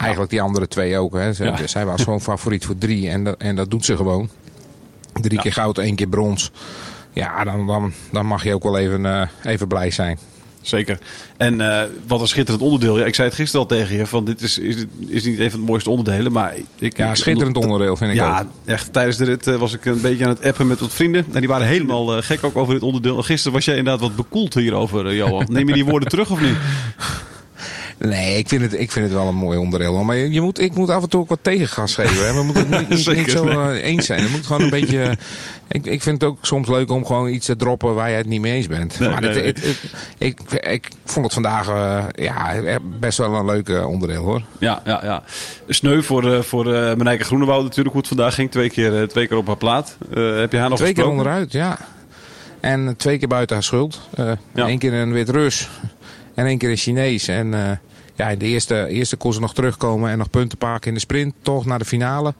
Eigenlijk 0.00 0.30
die 0.30 0.42
andere 0.42 0.68
twee 0.68 0.98
ook. 0.98 1.14
Hè. 1.14 1.32
Zij, 1.32 1.46
Ja. 1.46 1.66
zij 1.76 1.86
was 1.86 2.02
gewoon 2.02 2.20
favoriet 2.20 2.64
voor 2.66 2.78
drie. 2.78 3.08
En 3.08 3.24
dat, 3.24 3.36
en 3.38 3.56
dat 3.56 3.70
doet 3.70 3.84
ze 3.84 3.96
gewoon. 3.96 4.28
Drie 5.12 5.34
Ja. 5.36 5.42
keer 5.42 5.52
goud, 5.52 5.78
één 5.78 5.94
keer 5.94 6.08
brons. 6.08 6.50
Ja, 7.12 7.44
dan, 7.44 7.66
dan, 7.66 7.92
dan 8.12 8.26
mag 8.26 8.44
je 8.44 8.54
ook 8.54 8.62
wel 8.62 8.78
even, 8.78 9.06
eh, 9.06 9.28
even 9.42 9.68
blij 9.68 9.90
zijn. 9.90 10.18
Zeker. 10.60 10.98
En 11.36 11.60
eh, 11.60 11.82
wat 12.06 12.20
een 12.20 12.28
schitterend 12.28 12.64
onderdeel. 12.64 12.98
Ja, 12.98 13.04
ik 13.04 13.14
zei 13.14 13.28
het 13.28 13.36
gisteren 13.36 13.60
al 13.68 13.76
tegen 13.76 13.96
je, 13.96 14.06
van 14.06 14.24
dit 14.24 14.40
is, 14.42 14.58
is, 14.58 14.84
is 15.08 15.24
niet 15.24 15.38
een 15.38 15.50
van 15.50 15.60
de 15.60 15.66
mooiste 15.66 15.90
onderdelen. 15.90 16.32
Maar 16.32 16.54
ik, 16.78 16.96
Ja, 16.96 17.14
schitterend 17.14 17.56
onderdeel 17.56 17.96
vind 17.96 18.10
ik 18.10 18.16
Ja, 18.16 18.40
ook. 18.40 18.46
echt. 18.64 18.92
Tijdens 18.92 19.16
de 19.16 19.24
rit 19.24 19.46
eh, 19.46 19.56
was 19.56 19.72
ik 19.72 19.84
een 19.84 20.00
beetje 20.00 20.24
aan 20.24 20.30
het 20.30 20.44
appen 20.44 20.66
met 20.66 20.80
wat 20.80 20.92
vrienden. 20.92 21.24
En 21.32 21.38
die 21.40 21.48
waren 21.48 21.66
helemaal 21.66 22.22
gek 22.22 22.44
ook 22.44 22.56
over 22.56 22.74
dit 22.74 22.82
onderdeel. 22.82 23.16
En 23.16 23.24
gisteren 23.24 23.52
was 23.52 23.64
jij 23.64 23.76
inderdaad 23.76 24.00
wat 24.02 24.16
bekoeld 24.16 24.54
hierover, 24.54 25.14
Johan. 25.14 25.46
Neem 25.50 25.68
je 25.68 25.74
die 25.74 25.84
woorden 25.84 26.08
terug 26.08 26.30
of 26.30 26.40
niet? 26.40 26.56
Nee, 28.08 28.38
ik 28.38 28.48
vind, 28.48 28.62
het, 28.62 28.72
ik 28.80 28.90
vind 28.90 29.04
het 29.04 29.14
wel 29.14 29.26
een 29.28 29.34
mooi 29.34 29.58
onderdeel. 29.58 29.94
hoor. 29.94 30.04
Maar 30.06 30.16
je, 30.16 30.30
je 30.32 30.40
moet, 30.40 30.60
ik 30.60 30.74
moet 30.74 30.90
af 30.90 31.02
en 31.02 31.08
toe 31.08 31.20
ook 31.20 31.28
wat 31.28 31.38
tegengas 31.42 31.94
geven. 31.94 32.26
Hè. 32.26 32.34
We 32.34 32.42
moeten 32.42 32.72
het 32.72 32.88
niet, 32.88 33.06
niet, 33.16 33.30
zo 33.30 33.48
eh, 33.48 33.84
eens 33.84 34.06
zijn. 34.06 34.20
Het 34.22 34.30
moet 34.30 34.46
gewoon 34.46 34.62
een 34.62 34.70
beetje... 34.70 35.02
eh, 35.02 35.12
Ik, 35.68 35.86
ik 35.86 36.02
vind 36.02 36.20
het 36.20 36.30
ook 36.30 36.38
soms 36.42 36.68
leuk 36.68 36.90
om 36.90 37.06
gewoon 37.06 37.28
iets 37.28 37.46
te 37.46 37.56
droppen 37.56 37.94
waar 37.94 38.10
je 38.10 38.16
het 38.16 38.26
niet 38.26 38.40
mee 38.40 38.52
eens 38.52 38.66
bent. 38.66 38.98
Nee, 38.98 39.08
maar 39.08 39.20
nee, 39.20 39.30
het- 39.30 39.38
nee. 39.42 39.46
het- 39.46 39.62
het- 39.82 39.92
ik, 40.18 40.40
ik 40.52 40.88
vond 41.04 41.24
het 41.24 41.34
vandaag 41.34 41.68
eh, 41.68 42.04
ja, 42.24 42.56
best 43.00 43.18
wel 43.18 43.34
een 43.34 43.44
leuk 43.46 43.86
onderdeel 43.86 44.24
hoor. 44.24 44.42
Ja, 44.58 44.82
ja, 44.84 45.00
ja. 45.02 45.22
Sneu 45.68 46.02
voor, 46.02 46.32
eh 46.34 46.40
voor 46.42 46.64
Menijke 46.96 47.24
Groenewoud 47.24 47.62
natuurlijk, 47.62 47.88
hoe 47.90 47.98
het 47.98 48.08
vandaag 48.08 48.34
ging. 48.34 48.50
Twee 48.50 48.70
keer, 48.70 49.08
twee 49.08 49.26
keer 49.26 49.36
op 49.36 49.46
haar 49.46 49.56
plaat. 49.56 49.96
Heb 50.14 50.52
je 50.52 50.58
haar 50.58 50.68
nog 50.68 50.78
Twee 50.78 50.92
keer 50.92 51.08
onderuit, 51.08 51.52
ja. 51.52 51.78
En 52.60 52.94
twee 52.96 53.18
keer 53.18 53.28
buiten 53.28 53.56
haar 53.56 53.64
schuld. 53.64 54.00
Ja. 54.16 54.36
Eén 54.54 54.78
keer 54.78 54.92
een 54.94 55.12
wit 55.12 55.28
Rus 55.28 55.68
en 56.34 56.46
één 56.46 56.58
keer 56.58 56.70
een 56.70 56.76
Chinees. 56.76 57.28
En 57.28 57.80
ja, 58.20 58.28
in 58.28 58.38
de 58.38 58.46
eerste, 58.46 58.86
eerste 58.86 59.16
kon 59.16 59.32
ze 59.32 59.40
nog 59.40 59.54
terugkomen 59.54 60.10
en 60.10 60.18
nog 60.18 60.30
punten 60.30 60.58
pakken 60.58 60.88
in 60.88 60.94
de 60.94 61.00
sprint. 61.00 61.34
Toch 61.42 61.64
naar 61.64 61.78
de 61.78 61.84
finale. 61.84 62.34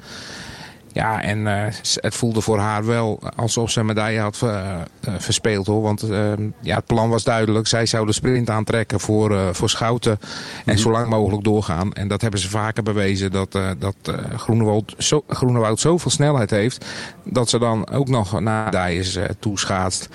Ja, 0.92 1.22
en 1.22 1.46
eh, 1.46 1.72
het 1.94 2.14
voelde 2.14 2.40
voor 2.40 2.58
haar 2.58 2.86
wel 2.86 3.20
alsof 3.36 3.70
ze 3.70 3.80
een 3.80 3.86
medaille 3.86 4.20
had 4.20 4.38
eh, 4.42 4.80
eh, 5.00 5.14
verspeeld 5.18 5.66
hoor. 5.66 5.82
Want 5.82 6.02
eh, 6.02 6.32
ja, 6.60 6.76
het 6.76 6.86
plan 6.86 7.08
was 7.08 7.24
duidelijk. 7.24 7.66
Zij 7.66 7.86
zou 7.86 8.06
de 8.06 8.12
sprint 8.12 8.50
aantrekken 8.50 9.00
voor, 9.00 9.54
voor 9.54 9.70
Schouten. 9.70 10.18
En 10.64 10.78
zo 10.78 10.90
lang 10.90 11.08
mogelijk 11.08 11.44
doorgaan. 11.44 11.92
En 11.92 12.08
dat 12.08 12.20
hebben 12.20 12.40
ze 12.40 12.48
vaker 12.48 12.82
bewezen. 12.82 13.30
Dat, 13.30 13.58
dat 13.78 13.96
Groenewoud, 14.36 14.94
zo, 14.98 15.24
Groenewoud 15.28 15.80
zoveel 15.80 16.10
snelheid 16.10 16.50
heeft. 16.50 16.84
Dat 17.24 17.48
ze 17.48 17.58
dan 17.58 17.90
ook 17.90 18.08
nog 18.08 18.40
naar 18.40 18.64
medailles 18.64 19.18
toeschaatst. 19.38 20.08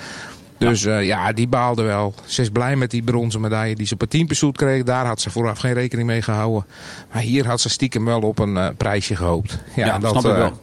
Dus 0.58 0.82
ja. 0.82 0.98
ja, 0.98 1.32
die 1.32 1.48
baalde 1.48 1.82
wel. 1.82 2.14
Ze 2.24 2.42
is 2.42 2.48
blij 2.48 2.76
met 2.76 2.90
die 2.90 3.02
bronzen 3.02 3.40
medaille 3.40 3.74
die 3.74 3.86
ze 3.86 3.94
op 3.94 4.00
het 4.00 4.10
teampursuit 4.10 4.56
kreeg. 4.56 4.82
Daar 4.82 5.06
had 5.06 5.20
ze 5.20 5.30
vooraf 5.30 5.58
geen 5.58 5.72
rekening 5.72 6.08
mee 6.08 6.22
gehouden. 6.22 6.66
Maar 7.12 7.22
hier 7.22 7.46
had 7.46 7.60
ze 7.60 7.68
stiekem 7.68 8.04
wel 8.04 8.20
op 8.20 8.38
een 8.38 8.54
uh, 8.54 8.68
prijsje 8.76 9.16
gehoopt. 9.16 9.58
Ja, 9.76 9.86
Ja, 9.86 9.98
dat, 9.98 10.10
snap 10.10 10.24
ik 10.24 10.30
eh, 10.30 10.36
wel. 10.36 10.60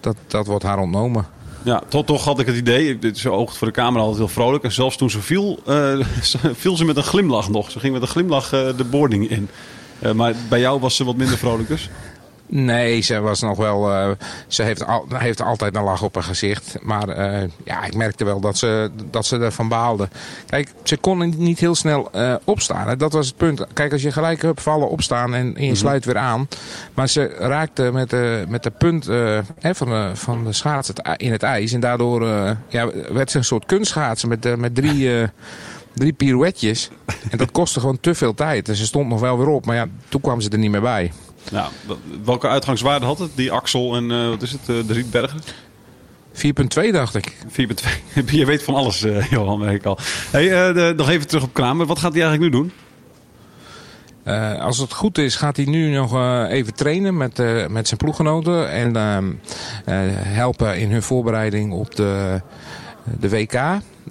dat, 0.00 0.16
dat 0.26 0.46
wordt 0.46 0.64
haar 0.64 0.78
ontnomen. 0.78 1.26
Ja, 1.62 1.82
toch, 1.88 2.04
toch 2.04 2.24
had 2.24 2.38
ik 2.40 2.46
het 2.46 2.56
idee, 2.56 2.98
ze 3.14 3.30
oogt 3.30 3.56
voor 3.56 3.66
de 3.66 3.72
camera 3.72 4.00
altijd 4.00 4.18
heel 4.18 4.28
vrolijk. 4.28 4.64
En 4.64 4.72
zelfs 4.72 4.96
toen 4.96 5.10
ze 5.10 5.20
viel, 5.20 5.58
eh, 5.66 6.00
viel 6.62 6.76
ze 6.76 6.84
met 6.84 6.96
een 6.96 7.02
glimlach 7.02 7.48
nog. 7.48 7.70
Ze 7.70 7.80
ging 7.80 7.92
met 7.92 8.02
een 8.02 8.08
glimlach 8.08 8.52
eh, 8.52 8.76
de 8.76 8.84
boarding 8.84 9.30
in. 9.30 9.48
Eh, 9.98 10.12
maar 10.12 10.34
bij 10.48 10.60
jou 10.60 10.80
was 10.80 10.96
ze 10.96 11.04
wat 11.04 11.16
minder 11.16 11.38
vrolijk 11.38 11.68
dus? 11.68 11.90
Nee, 12.52 13.00
ze 13.00 13.20
was 13.20 13.40
nog 13.40 13.56
wel. 13.56 13.90
eh, 13.92 14.10
ze 14.46 14.62
heeft, 14.62 14.86
al, 14.86 15.06
heeft 15.14 15.42
altijd 15.42 15.76
een 15.76 15.82
lach 15.82 16.02
op 16.02 16.14
haar 16.14 16.22
gezicht. 16.22 16.76
Maar 16.82 17.08
eh, 17.08 17.48
ja, 17.64 17.84
ik 17.84 17.94
merkte 17.94 18.24
wel 18.24 18.40
dat 18.40 18.58
ze, 18.58 18.90
dat 19.10 19.26
ze 19.26 19.38
ervan 19.38 19.68
baalde. 19.68 20.08
Kijk, 20.46 20.72
ze 20.82 20.96
kon 20.96 21.34
niet 21.36 21.58
heel 21.58 21.74
snel 21.74 22.10
eh, 22.12 22.34
opstaan. 22.44 22.88
hè. 22.88 22.96
Dat 22.96 23.12
was 23.12 23.26
het 23.26 23.36
punt. 23.36 23.66
Kijk, 23.72 23.92
als 23.92 24.02
je 24.02 24.12
gelijk 24.12 24.42
hebt 24.42 24.62
vallen, 24.62 24.88
opstaan 24.88 25.34
en, 25.34 25.56
en 25.56 25.64
je 25.66 25.74
sluit 25.74 26.04
weer 26.04 26.16
aan. 26.16 26.48
Maar 26.94 27.08
ze 27.08 27.26
raakte 27.38 27.90
met 27.92 28.10
de, 28.10 28.44
met 28.48 28.62
de 28.62 28.70
punt 28.70 29.08
eh, 29.08 29.38
hè, 29.60 29.74
van, 29.74 29.88
de, 29.88 30.10
van 30.14 30.44
de 30.44 30.52
schaats 30.52 30.92
in 31.16 31.32
het 31.32 31.42
ijs. 31.42 31.72
En 31.72 31.80
daardoor 31.80 32.26
ja, 32.68 32.88
werd 33.12 33.30
ze 33.30 33.38
een 33.38 33.44
soort 33.44 33.66
kunstschaatsen 33.66 34.28
met, 34.28 34.56
met 34.56 34.74
drie. 34.74 35.28
Drie 35.94 36.12
pirouetjes. 36.12 36.90
En 37.30 37.38
dat 37.38 37.50
kostte 37.50 37.80
gewoon 37.80 38.00
te 38.00 38.14
veel 38.14 38.34
tijd. 38.34 38.68
En 38.68 38.76
ze 38.76 38.86
stond 38.86 39.08
nog 39.08 39.20
wel 39.20 39.38
weer 39.38 39.48
op. 39.48 39.66
Maar 39.66 39.76
ja, 39.76 39.86
toen 40.08 40.20
kwam 40.20 40.40
ze 40.40 40.48
er 40.50 40.58
niet 40.58 40.70
meer 40.70 40.80
bij. 40.80 41.12
Ja, 41.50 41.68
welke 42.24 42.48
uitgangswaarde 42.48 43.06
had 43.06 43.18
het? 43.18 43.30
Die 43.34 43.52
Axel 43.52 43.96
en 43.96 44.10
eh, 44.10 44.28
wat 44.28 44.42
is 44.42 44.52
het, 44.52 44.60
eh, 44.60 44.86
de 44.86 44.92
Rietbergen? 44.92 45.40
4,2 46.32 46.92
dacht 46.92 47.14
ik. 47.14 47.36
4.2. 47.48 48.02
Je 48.38 48.46
weet 48.46 48.62
van 48.62 48.74
alles, 48.74 49.02
eh, 49.02 49.30
Johan, 49.30 49.58
merk 49.58 49.74
ik 49.74 49.84
al. 49.84 49.98
Hey, 50.30 50.72
de- 50.72 50.92
nog 50.96 51.08
even 51.08 51.26
terug 51.26 51.42
op 51.44 51.52
Kramer. 51.54 51.86
Wat 51.86 51.98
gaat 51.98 52.12
hij 52.14 52.22
eigenlijk 52.22 52.52
nu 52.52 52.60
doen? 52.60 52.72
Als 54.60 54.78
het 54.78 54.92
goed 54.92 55.18
is, 55.18 55.36
gaat 55.36 55.56
hij 55.56 55.64
nu 55.64 55.90
nog 55.90 56.14
even 56.48 56.74
trainen 56.74 57.16
met, 57.16 57.42
met 57.68 57.88
zijn 57.88 58.00
ploeggenoten. 58.00 58.70
En 58.70 58.96
ehm, 58.96 59.30
eh, 59.84 59.94
helpen 60.12 60.78
in 60.78 60.90
hun 60.90 61.02
voorbereiding 61.02 61.72
op 61.72 61.94
de, 61.96 62.40
de 63.20 63.28
WK. 63.28 63.60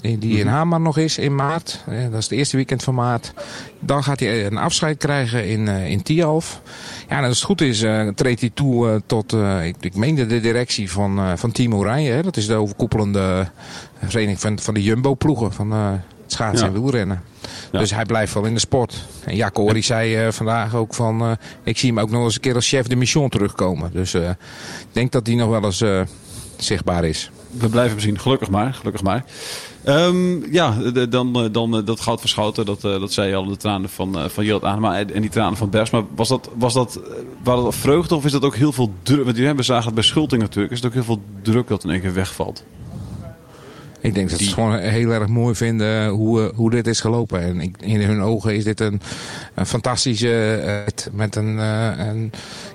Die 0.02 0.40
in 0.40 0.48
Hamar 0.48 0.82
nog 0.82 0.98
is 0.98 1.18
in 1.18 1.36
maart. 1.36 1.84
Eh, 1.88 2.02
dat 2.04 2.14
is 2.18 2.24
het 2.24 2.32
eerste 2.38 2.56
weekend 2.56 2.84
van 2.84 2.94
maart. 2.96 3.34
Dan 3.80 4.04
gaat 4.04 4.20
hij 4.20 4.46
een 4.46 4.58
afscheid 4.58 4.98
krijgen 4.98 5.48
in, 5.48 5.68
eh 5.68 5.90
in 5.90 6.02
Tialf. 6.04 6.62
Ja, 7.10 7.18
en 7.18 7.24
als 7.24 7.36
het 7.36 7.46
goed 7.46 7.62
is, 7.62 7.82
eh, 7.82 8.08
treedt 8.08 8.40
hij 8.40 8.52
toe 8.54 8.90
eh, 8.90 8.96
tot, 9.06 9.34
eh, 9.34 9.66
ik, 9.66 9.76
ik 9.80 9.96
meende 9.96 10.26
de 10.26 10.40
directie 10.40 10.92
van, 10.92 11.18
eh, 11.20 11.32
van 11.36 11.52
Team 11.52 11.74
Oranje. 11.76 12.12
Hè? 12.12 12.22
Dat 12.22 12.38
is 12.38 12.48
de 12.48 12.54
overkoepelende 12.54 13.48
vereniging 14.06 14.40
van, 14.40 14.60
van 14.60 14.74
de 14.74 14.84
Jumbo-ploegen. 14.84 15.54
Van 15.54 15.72
eh, 15.72 15.90
het 15.92 16.32
schaatsen 16.38 16.68
Ja. 16.68 16.74
en 16.74 16.82
wielrennen. 16.82 17.22
Ja. 17.72 17.80
Dus 17.80 17.92
hij 17.92 18.06
blijft 18.06 18.34
wel 18.34 18.46
in 18.46 18.54
de 18.54 18.60
sport. 18.60 19.06
En 19.26 19.36
Jacco 19.36 19.74
die 19.74 19.84
zei 19.84 20.16
eh, 20.16 20.32
vandaag 20.32 20.76
ook 20.76 20.94
van... 20.94 21.22
eh, 21.22 21.32
ik 21.64 21.78
zie 21.78 21.90
hem 21.90 22.00
ook 22.00 22.10
nog 22.10 22.24
eens 22.24 22.36
een 22.36 22.42
keer 22.42 22.56
als 22.56 22.68
chef 22.68 22.88
de 22.88 22.96
mission 22.96 23.30
terugkomen. 23.30 23.90
Dus 23.94 24.14
eh, 24.14 24.30
ik 24.30 24.88
denk 24.92 25.12
dat 25.12 25.28
hij 25.28 25.36
nog 25.36 25.50
wel 25.50 25.64
eens 25.64 25.82
eh, 25.82 26.02
zichtbaar 26.58 27.04
is. 27.06 27.32
We 27.52 27.70
blijven 27.70 27.92
hem 27.92 28.00
zien. 28.00 28.20
Gelukkig 28.20 28.50
maar. 28.50 28.74
Gelukkig 28.74 29.04
maar. 29.04 29.24
Ehm, 29.84 30.54
ja, 30.54 30.72
dan, 31.10 31.36
eh, 31.36 31.52
dan 31.52 31.78
eh, 31.78 31.86
dat 31.86 32.00
goud 32.00 32.20
verschoten. 32.20 32.66
Dat, 32.66 32.84
eh, 32.84 33.00
dat 33.00 33.14
zei 33.14 33.30
je 33.30 33.36
al, 33.36 33.46
de 33.46 33.58
tranen 33.58 33.90
van, 33.90 34.30
van 34.30 34.46
en, 34.96 35.22
die 35.22 35.30
tranen 35.30 35.58
van 35.58 35.70
Bergsma. 35.70 36.04
Was 36.16 36.28
dat, 36.28 36.50
was 36.56 36.74
dat, 36.74 37.00
waren 37.44 37.64
dat 37.64 37.76
vreugde 37.76 38.16
of 38.16 38.26
is 38.26 38.32
dat 38.32 38.44
ook 38.44 38.56
heel 38.56 38.72
veel 38.72 38.94
druk? 39.04 39.26
Want 39.26 39.38
we 39.38 39.64
zagen 39.64 39.86
het 39.86 39.94
bij 39.94 40.04
Schulting 40.04 40.42
natuurlijk. 40.42 40.74
Is 40.74 40.78
het 40.78 40.88
ook 40.88 40.94
heel 40.94 41.04
veel 41.04 41.22
druk 41.42 41.68
dat 41.68 41.84
in 41.84 41.90
één 41.90 42.02
keer 42.02 42.14
wegvalt? 42.14 42.64
Ik 44.02 44.14
denk 44.14 44.30
dat 44.30 44.40
ze 44.40 44.46
het 44.46 44.54
gewoon 44.54 44.78
heel 44.78 45.12
erg 45.12 45.28
mooi 45.28 45.56
vinden 45.56 46.08
hoe, 46.10 46.42
eh, 46.44 46.56
hoe 46.56 46.70
dit 46.70 46.88
is 46.88 47.00
gelopen. 47.02 47.42
En 47.42 47.62
ik, 47.62 47.76
in 47.80 48.02
hun 48.02 48.22
ogen 48.22 48.56
is 48.56 48.64
dit 48.64 48.80
een, 48.80 49.02
een 49.56 49.66
fantastische 49.66 50.54
eh, 50.56 51.14
met 51.14 51.36
een, 51.36 51.60
eh, 51.60 51.92
een, 51.98 52.32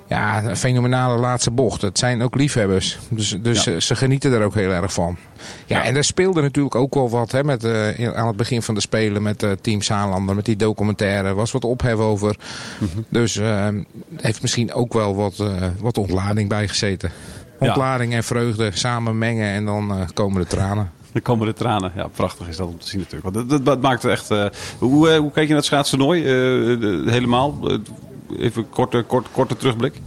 ja, 0.07 0.43
een 0.43 0.57
fenomenale 0.57 1.19
laatste 1.19 1.51
bocht. 1.51 1.81
Het 1.81 1.97
zijn 1.99 2.21
ook 2.21 2.35
liefhebbers. 2.35 2.99
Dus, 3.09 3.37
dus 3.41 3.63
Ja. 3.63 3.79
ze, 3.79 3.95
genieten 3.95 4.31
er 4.33 4.43
ook 4.43 4.53
heel 4.53 4.71
erg 4.71 4.93
van. 4.93 5.17
Ja, 5.65 5.77
Ja. 5.77 5.83
en 5.83 5.95
er 5.95 6.03
speelde 6.03 6.41
natuurlijk 6.41 6.75
ook 6.75 6.93
wel 6.93 7.09
wat 7.09 7.31
hè, 7.31 7.43
met, 7.43 7.65
aan 8.13 8.27
het 8.27 8.35
begin 8.37 8.61
van 8.61 8.75
de 8.75 8.81
Spelen 8.81 9.21
met 9.21 9.45
Team 9.61 9.81
Saarlander. 9.81 10.35
Met 10.35 10.45
die 10.45 10.55
documentaire. 10.55 11.33
was 11.33 11.51
wat 11.51 11.63
ophef 11.65 11.95
over. 11.95 12.35
Dus 13.09 13.37
eh, 13.37 13.67
heeft 14.15 14.41
misschien 14.41 14.73
ook 14.73 14.93
wel 14.93 15.15
wat, 15.15 15.43
wat 15.79 15.97
ontlading 15.97 16.49
bijgezeten. 16.49 17.11
Ja. 17.59 17.67
Ontlading 17.67 18.13
en 18.13 18.23
vreugde 18.23 18.69
samen 18.73 19.17
mengen 19.17 19.49
en 19.49 19.65
dan 19.65 20.07
komen 20.13 20.41
de 20.41 20.47
tranen. 20.47 20.91
Dan 21.15 21.23
komen 21.23 21.47
de 21.47 21.53
tranen. 21.53 21.91
Ja, 21.95 22.07
prachtig 22.07 22.47
is 22.47 22.57
dat 22.57 22.67
om 22.67 22.79
te 22.79 22.87
zien 22.87 22.99
natuurlijk. 22.99 23.33
Want 23.35 23.49
dat, 23.49 23.65
dat, 23.65 23.81
maakt 23.81 24.03
het 24.03 24.11
echt... 24.11 24.31
eh, 24.31 24.45
hoe, 24.77 25.09
eh, 25.09 25.17
hoe 25.17 25.31
kijk 25.31 25.43
je 25.43 25.47
naar 25.47 25.57
het 25.57 25.65
schaatstoernooi? 25.65 26.21
Eh, 26.23 27.11
helemaal? 27.11 27.57
Even 28.39 28.69
korte, 28.69 29.03
korte, 29.07 29.29
korte 29.31 29.57
terugblik. 29.57 30.01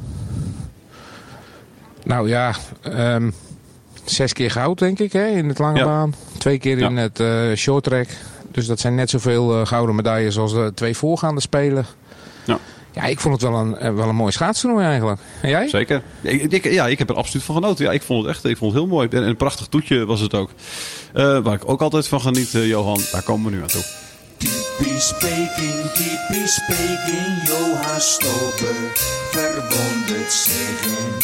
Nou 2.05 2.29
ja, 2.29 2.55
ehm, 2.83 3.31
zes 4.05 4.33
keer 4.33 4.51
goud 4.51 4.79
denk 4.79 4.99
ik 4.99 5.13
hè, 5.13 5.27
in 5.27 5.49
het 5.49 5.59
lange 5.59 5.79
Ja. 5.79 5.85
baan. 5.85 6.15
Twee 6.39 6.59
keer 6.59 6.79
in 6.79 6.97
het 6.97 7.23
short 7.59 7.85
track. 7.85 8.09
Dus 8.51 8.67
dat 8.67 8.81
zijn 8.81 8.95
net 8.95 9.11
zoveel 9.11 9.67
gouden 9.67 9.95
medailles 9.95 10.39
als 10.39 10.53
de 10.53 10.73
twee 10.75 10.97
voorgaande 10.97 11.41
spelen. 11.41 11.87
Ja. 12.45 12.59
Ja, 12.99 13.05
ik 13.05 13.21
vond 13.21 13.35
het 13.41 13.51
wel 13.51 13.61
een, 13.61 13.77
eh, 13.77 13.95
wel 13.95 14.09
een 14.09 14.15
mooi 14.15 14.33
schaatstoernooi 14.33 14.85
eigenlijk. 14.87 15.21
En 15.43 15.49
jij? 15.49 15.69
Zeker. 15.69 16.03
Ik, 16.21 16.53
ik- 16.53 16.73
ja, 16.73 16.87
ik 16.87 16.99
heb 16.99 17.09
er 17.11 17.17
absoluut 17.17 17.45
van 17.47 17.55
genoten. 17.55 17.85
Ja, 17.85 17.93
ik 17.93 18.03
vond 18.03 18.23
het 18.27 18.35
echt 18.35 18.45
ik 18.45 18.57
vond 18.57 18.73
het 18.73 18.81
heel 18.83 18.91
mooi. 18.91 19.09
En 19.11 19.23
een 19.29 19.37
prachtig 19.37 19.67
toetje 19.67 20.07
was 20.07 20.21
het 20.21 20.35
ook. 20.35 20.51
Eh, 21.15 21.39
waar 21.39 21.55
ik 21.55 21.69
ook 21.69 21.81
altijd 21.83 22.09
van 22.09 22.21
geniet, 22.21 22.55
eh, 22.55 22.67
Johan. 22.67 23.01
Daar 23.13 23.23
komen 23.23 23.51
we 23.51 23.57
nu 23.57 23.63
aan 23.63 23.69
toe. 23.69 23.85
Typisch 24.37 25.13
Peking, 25.19 25.81
typisch 25.95 26.61
Peking, 26.67 27.43
Johan 27.47 28.01
Stober 28.01 28.75
verwondert 29.31 30.33
zich 30.33 30.85
in 30.85 31.17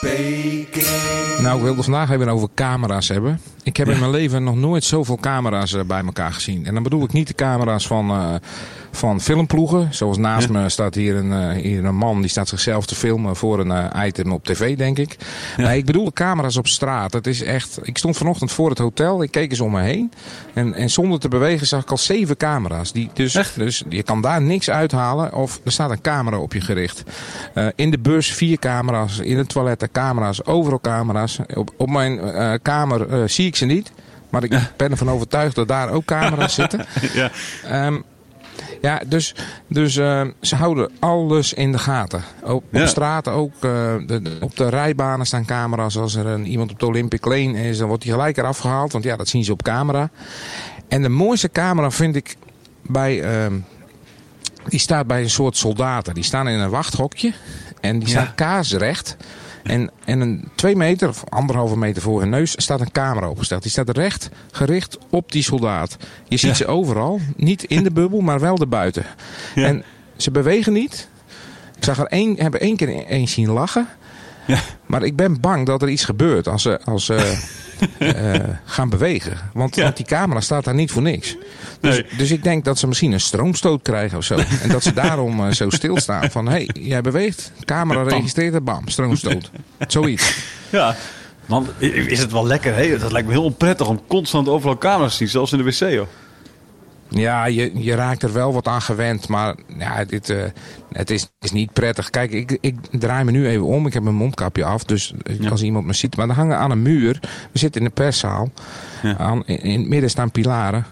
Peking. 0.00 1.38
Nou, 1.42 1.56
ik 1.56 1.62
wilde 1.62 1.76
het 1.76 1.84
vandaag 1.84 2.10
even 2.10 2.28
over 2.28 2.48
camera's 2.54 3.08
hebben. 3.08 3.40
Ik 3.68 3.76
heb 3.76 3.88
in 3.88 3.98
mijn 3.98 4.10
leven 4.10 4.42
nog 4.42 4.56
nooit 4.56 4.84
zoveel 4.84 5.16
camera's 5.16 5.72
eh, 5.72 5.84
bij 5.84 6.02
elkaar 6.04 6.32
gezien. 6.32 6.66
En 6.66 6.74
dan 6.74 6.82
bedoel 6.82 7.04
ik 7.04 7.12
niet 7.12 7.26
de 7.26 7.34
camera's 7.34 7.86
van, 7.86 8.10
eh, 8.10 8.34
van 8.90 9.20
filmploegen. 9.20 9.88
Zoals 9.90 10.16
naast 10.18 10.48
me 10.48 10.68
staat 10.68 10.94
hier 10.94 11.16
een, 11.16 11.32
eh, 11.32 11.62
hier 11.62 11.84
een 11.84 11.96
man 11.96 12.20
die 12.20 12.30
staat 12.30 12.48
zichzelf 12.48 12.86
te 12.86 12.94
filmen 12.94 13.36
voor 13.36 13.60
een 13.60 14.06
item 14.06 14.32
op 14.32 14.44
tv, 14.44 14.76
denk 14.76 14.98
ik. 14.98 15.16
Nee, 15.56 15.78
ik 15.78 15.84
bedoel 15.84 16.04
de 16.04 16.12
camera's 16.12 16.56
op 16.56 16.66
straat. 16.66 17.12
Het 17.12 17.26
is 17.26 17.42
echt. 17.42 17.78
Ik 17.82 17.98
stond 17.98 18.16
vanochtend 18.16 18.52
voor 18.52 18.68
het 18.68 18.78
hotel. 18.78 19.22
Ik 19.22 19.30
keek 19.30 19.50
eens 19.50 19.60
om 19.60 19.72
me 19.72 19.80
heen. 19.80 20.12
En, 20.54 20.74
en 20.74 20.90
zonder 20.90 21.20
te 21.20 21.28
bewegen 21.28 21.66
zag 21.66 21.82
ik 21.82 21.90
al 21.90 21.98
zeven 21.98 22.36
camera's. 22.36 22.92
Die, 22.92 23.10
dus, 23.12 23.52
dus 23.56 23.84
je 23.88 24.02
kan 24.02 24.20
daar 24.20 24.42
niks 24.42 24.70
uithalen. 24.70 25.34
Of 25.34 25.60
er 25.64 25.72
staat 25.72 25.90
een 25.90 26.00
camera 26.00 26.38
op 26.38 26.52
je 26.52 26.60
gericht. 26.60 27.02
In 27.74 27.90
de 27.90 27.98
bus 27.98 28.32
vier 28.32 28.58
camera's. 28.58 29.18
In 29.18 29.38
het 29.38 29.48
toilet 29.48 29.88
camera's. 29.92 30.44
Overal 30.44 30.80
camera's. 30.80 31.38
Op, 31.54 31.70
op 31.76 31.90
mijn 31.90 32.20
kamer 32.62 33.30
zie 33.30 33.46
ik 33.46 33.56
ze 33.58 33.64
niet. 33.66 33.92
Maar 34.30 34.44
ik 34.44 34.58
ben 34.76 34.90
ervan 34.90 35.10
overtuigd 35.10 35.54
dat 35.54 35.68
daar 35.68 35.90
ook 35.90 36.04
camera's 36.04 36.54
zitten. 36.60 36.86
Ja. 37.12 37.30
Ehm, 37.64 37.98
ja, 38.82 39.00
dus, 39.06 39.34
dus 39.68 39.96
ehm, 39.96 40.30
ze 40.40 40.56
houden 40.56 40.90
alles 40.98 41.52
in 41.52 41.72
de 41.72 41.78
gaten. 41.78 42.22
Op, 42.44 42.64
Ja. 42.70 42.82
op 42.82 42.88
straten 42.88 43.32
ook. 43.32 43.52
eh, 43.54 43.60
de, 44.06 44.22
de- 44.22 44.36
op 44.40 44.56
de 44.56 44.68
rijbanen 44.68 45.26
staan 45.26 45.44
camera's. 45.44 45.96
Als 45.96 46.14
er 46.14 46.26
een, 46.26 46.46
iemand 46.46 46.70
op 46.70 46.78
de 46.78 46.86
Olympic 46.86 47.24
Lane 47.24 47.52
is, 47.68 47.78
dan 47.78 47.88
wordt 47.88 48.04
hij 48.04 48.12
gelijk 48.12 48.36
eraf 48.36 48.58
gehaald. 48.58 48.92
Want 48.92 49.04
ja, 49.04 49.16
dat 49.16 49.28
zien 49.28 49.44
ze 49.44 49.52
op 49.52 49.62
camera. 49.62 50.10
En 50.88 51.02
de 51.02 51.08
mooiste 51.08 51.50
camera 51.50 51.90
vind 51.90 52.16
ik 52.16 52.36
bij... 52.82 53.22
ehm, 53.22 53.54
die 54.68 54.80
staat 54.80 55.06
bij 55.06 55.22
een 55.22 55.30
soort 55.30 55.56
soldaten. 55.56 56.14
Die 56.14 56.24
staan 56.24 56.48
in 56.48 56.58
een 56.58 56.70
wachthokje. 56.70 57.32
En 57.80 57.98
die 57.98 58.08
Ja. 58.08 58.14
staan 58.14 58.34
kaarsrecht. 58.34 59.16
En, 59.68 59.90
en 60.04 60.20
een 60.20 60.48
twee 60.54 60.76
meter 60.76 61.08
of 61.08 61.24
anderhalve 61.28 61.76
meter 61.76 62.02
voor 62.02 62.20
hun 62.20 62.28
neus 62.30 62.52
staat 62.56 62.80
een 62.80 62.92
camera 62.92 63.28
opgesteld. 63.28 63.62
Die 63.62 63.70
staat 63.70 63.88
recht 63.96 64.28
gericht 64.52 64.98
op 65.10 65.32
die 65.32 65.42
soldaat. 65.42 65.96
Je 66.28 66.36
ziet 66.36 66.50
Ja. 66.50 66.56
ze 66.56 66.66
overal. 66.66 67.20
Niet 67.36 67.64
in 67.64 67.82
de 67.82 67.90
bubbel, 67.90 68.20
maar 68.20 68.40
wel 68.40 68.56
erbuiten. 68.58 69.04
Ja. 69.54 69.66
En 69.66 69.82
ze 70.16 70.30
bewegen 70.30 70.72
niet. 70.72 71.08
Ik 71.76 71.84
zag 71.84 71.98
er 71.98 72.06
één, 72.06 72.36
heb 72.40 72.54
er 72.54 72.60
één 72.60 72.76
keer 72.76 73.06
één 73.06 73.28
zien 73.28 73.50
lachen. 73.50 73.88
Ja. 74.46 74.60
Maar 74.86 75.02
ik 75.02 75.16
ben 75.16 75.40
bang 75.40 75.66
dat 75.66 75.82
er 75.82 75.88
iets 75.88 76.04
gebeurt 76.04 76.48
als 76.48 76.62
ze, 76.62 76.80
als 76.84 77.04
ze 77.04 77.16
eh, 77.98 78.34
gaan 78.64 78.88
bewegen. 78.88 79.38
Want, 79.52 79.74
Ja. 79.76 79.82
want 79.82 79.96
die 79.96 80.06
camera 80.06 80.40
staat 80.40 80.64
daar 80.64 80.74
niet 80.74 80.90
voor 80.90 81.02
niks. 81.02 81.36
Dus, 81.80 81.94
Nee. 81.94 82.06
dus 82.16 82.30
ik 82.30 82.42
denk 82.42 82.64
dat 82.64 82.78
ze 82.78 82.86
misschien 82.86 83.12
een 83.12 83.20
stroomstoot 83.20 83.82
krijgen 83.82 84.18
of 84.18 84.24
zo. 84.24 84.36
En 84.62 84.68
dat 84.68 84.82
ze 84.82 84.92
daarom 84.92 85.46
eh, 85.46 85.52
zo 85.52 85.70
stilstaan. 85.70 86.30
Van, 86.30 86.46
hé, 86.46 86.52
hey, 86.52 86.68
jij 86.80 87.00
beweegt. 87.00 87.52
Camera 87.64 88.00
Bam. 88.04 88.08
registreert 88.08 88.54
het, 88.54 88.64
bam, 88.64 88.88
stroomstoot. 88.88 89.50
Zoiets. 89.88 90.36
Ja. 90.70 90.96
Man, 91.46 91.68
is 91.78 92.18
het 92.18 92.32
wel 92.32 92.46
lekker, 92.46 92.74
hè? 92.74 92.98
Dat 92.98 93.12
lijkt 93.12 93.26
me 93.26 93.32
heel 93.32 93.44
onprettig 93.44 93.88
om 93.88 94.00
constant 94.06 94.48
overal 94.48 94.78
camera's 94.78 95.10
te 95.10 95.16
zien. 95.16 95.28
Zelfs 95.28 95.52
in 95.52 95.58
de 95.58 95.64
wc, 95.64 95.72
joh. 95.92 96.06
Ja, 97.08 97.44
je, 97.44 97.70
je 97.74 97.94
raakt 97.94 98.22
er 98.22 98.32
wel 98.32 98.52
wat 98.52 98.66
aan 98.66 98.82
gewend, 98.82 99.28
maar 99.28 99.54
ja, 99.78 100.04
dit, 100.04 100.28
uh, 100.28 100.42
het 100.92 101.10
is, 101.10 101.30
is 101.40 101.52
niet 101.52 101.72
prettig. 101.72 102.10
Kijk, 102.10 102.30
ik, 102.30 102.58
ik 102.60 102.76
draai 102.90 103.24
me 103.24 103.30
nu 103.30 103.48
even 103.48 103.66
om. 103.66 103.86
Ik 103.86 103.92
heb 103.92 104.02
mijn 104.02 104.14
mondkapje 104.14 104.64
af, 104.64 104.84
dus 104.84 105.14
ja. 105.40 105.50
als 105.50 105.62
iemand 105.62 105.86
me 105.86 105.92
ziet. 105.92 106.16
Maar 106.16 106.26
dan 106.26 106.36
hangen 106.36 106.58
aan 106.58 106.70
een 106.70 106.82
muur. 106.82 107.18
We 107.52 107.58
zitten 107.58 107.80
in 107.80 107.86
de 107.86 107.92
perszaal. 107.92 108.50
Ja. 109.02 109.16
Aan, 109.16 109.42
in, 109.46 109.60
in, 109.60 109.80
het 109.80 109.88
midden 109.88 110.10
staan 110.10 110.30
pilaren. 110.30 110.86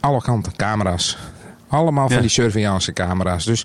Alle 0.00 0.22
kanten 0.22 0.56
camera's. 0.56 1.18
Allemaal 1.68 2.08
van 2.08 2.20
die 2.20 2.30
surveillance 2.30 2.92
camera's. 2.92 3.44
Dus 3.44 3.64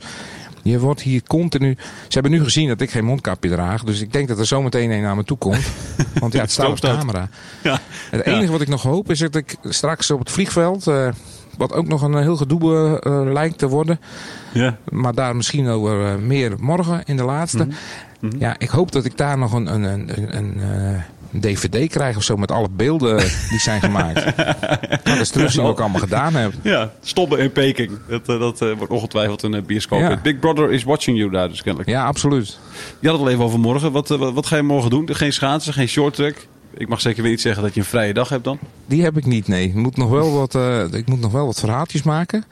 je 0.62 0.80
wordt 0.80 1.02
hier 1.02 1.24
continu... 1.28 1.78
Ze 1.80 2.14
hebben 2.14 2.32
nu 2.32 2.44
gezien 2.44 2.68
dat 2.68 2.82
ik 2.82 2.92
geen 2.92 3.06
mondkapje 3.06 3.50
draag. 3.50 3.84
Dus 3.84 4.02
ik 4.02 4.14
denk 4.14 4.28
dat 4.28 4.40
er 4.40 4.46
zometeen 4.46 4.92
een 4.92 5.02
naar 5.02 5.16
me 5.16 5.24
toe 5.24 5.38
komt. 5.38 5.66
Want 6.20 6.34
ja, 6.34 6.42
het 6.42 6.52
staat 6.52 6.68
op 6.68 6.80
camera. 6.80 7.30
Ja. 7.64 7.80
Het 8.10 8.26
enige 8.26 8.52
wat 8.52 8.62
ik 8.62 8.68
nog 8.68 8.82
hoop 8.82 9.10
is 9.10 9.20
dat 9.20 9.36
ik 9.36 9.56
straks 9.64 10.12
op 10.12 10.20
het 10.20 10.32
vliegveld... 10.32 10.88
Uh, 10.88 11.08
wat 11.58 11.74
ook 11.74 11.88
nog 11.88 12.02
een 12.02 12.18
heel 12.18 12.36
gedoe 12.36 13.00
uh, 13.04 13.34
lijkt 13.34 13.58
te 13.58 13.68
worden. 13.68 14.00
Ja. 14.54 14.78
Maar 14.92 15.14
daar 15.14 15.36
misschien 15.36 15.68
over 15.68 16.02
uh, 16.02 16.16
meer 16.16 16.56
morgen 16.60 17.02
in 17.06 17.18
de 17.18 17.24
laatste. 17.24 17.64
Mm 17.64 17.72
-hmm. 18.20 18.32
Ja, 18.40 18.56
ik 18.58 18.70
hoop 18.70 18.92
dat 18.92 19.06
ik 19.06 19.18
daar 19.18 19.38
nog 19.38 19.54
een, 19.54 19.74
een, 19.74 19.84
een, 19.84 20.38
een 20.38 20.62
een 21.36 21.42
dvd 21.42 21.90
krijg 21.90 22.18
of 22.18 22.24
zo 22.24 22.38
met 22.38 22.52
alle 22.52 22.68
beelden 22.72 23.18
die 23.50 23.60
zijn 23.60 23.82
gemaakt. 23.82 24.38
nou, 24.38 24.56
dat 25.04 25.20
is 25.20 25.30
terug 25.30 25.56
wat 25.56 25.72
ik 25.72 25.80
allemaal 25.80 26.00
gedaan 26.00 26.36
heb. 26.36 26.54
Ja, 26.62 26.92
stoppen 27.02 27.40
in 27.40 27.52
Peking. 27.52 27.92
Dat, 28.08 28.26
dat 28.26 28.62
uh, 28.62 28.74
wordt 28.78 28.94
ongetwijfeld 28.94 29.44
een 29.44 29.64
bioscoop. 29.66 30.00
Ja. 30.00 30.20
Big 30.24 30.40
Brother 30.40 30.72
is 30.72 30.84
watching 30.84 31.18
you 31.18 31.30
daar 31.30 31.50
dus 31.50 31.62
kennelijk. 31.62 31.90
Ja, 31.90 32.06
absoluut. 32.06 32.60
Je 33.00 33.08
had 33.08 33.18
het 33.18 33.28
al 33.28 33.34
even 33.34 33.44
over 33.44 33.60
morgen. 33.60 33.92
Wat, 33.92 34.08
wat, 34.08 34.34
wat 34.34 34.46
ga 34.46 34.56
je 34.56 34.62
morgen 34.62 34.90
doen? 34.90 35.16
Geen 35.16 35.34
schaatsen, 35.34 35.74
geen 35.74 35.88
short 35.88 36.14
track? 36.14 36.48
Ik 36.78 36.88
mag 36.88 37.02
zeker 37.02 37.22
weer 37.22 37.32
niet 37.32 37.42
zeggen 37.42 37.64
dat 37.64 37.74
je 37.74 37.80
een 37.80 37.86
vrije 37.86 38.14
dag 38.14 38.30
hebt 38.30 38.44
dan? 38.44 38.60
Die 38.86 39.04
heb 39.04 39.18
ik 39.18 39.26
niet, 39.26 39.48
nee. 39.48 39.68
Ik 39.68 39.74
moet 39.74 39.98
nog 39.98 40.10
wel 40.10 40.32
wat, 40.32 40.56
uh, 40.56 40.94
ik 40.94 41.08
moet 41.08 41.20
nog 41.20 41.32
wel 41.32 41.46
wat 41.46 41.60
verhaaltjes 41.60 42.04
maken. 42.04 42.44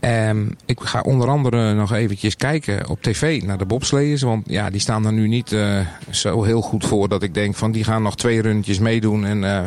Um, 0.00 0.56
ik 0.64 0.80
ga 0.80 1.00
onder 1.00 1.28
andere 1.28 1.74
nog 1.74 1.92
eventjes 1.92 2.36
kijken 2.36 2.88
op 2.88 3.02
tv 3.02 3.42
naar 3.42 3.58
de 3.58 3.64
bobsleeërs. 3.64 4.22
Want 4.22 4.48
ja, 4.48 4.70
die 4.70 4.80
staan 4.80 5.06
er 5.06 5.12
nu 5.12 5.28
niet 5.28 5.52
uh, 5.52 5.80
zo 6.10 6.42
heel 6.42 6.60
goed 6.60 6.86
voor 6.86 7.08
dat 7.08 7.22
ik 7.22 7.34
denk 7.34 7.54
van 7.54 7.72
die 7.72 7.84
gaan 7.84 8.02
nog 8.02 8.16
twee 8.16 8.42
rundjes 8.42 8.78
meedoen 8.78 9.24
en 9.24 9.42
uh, 9.42 9.60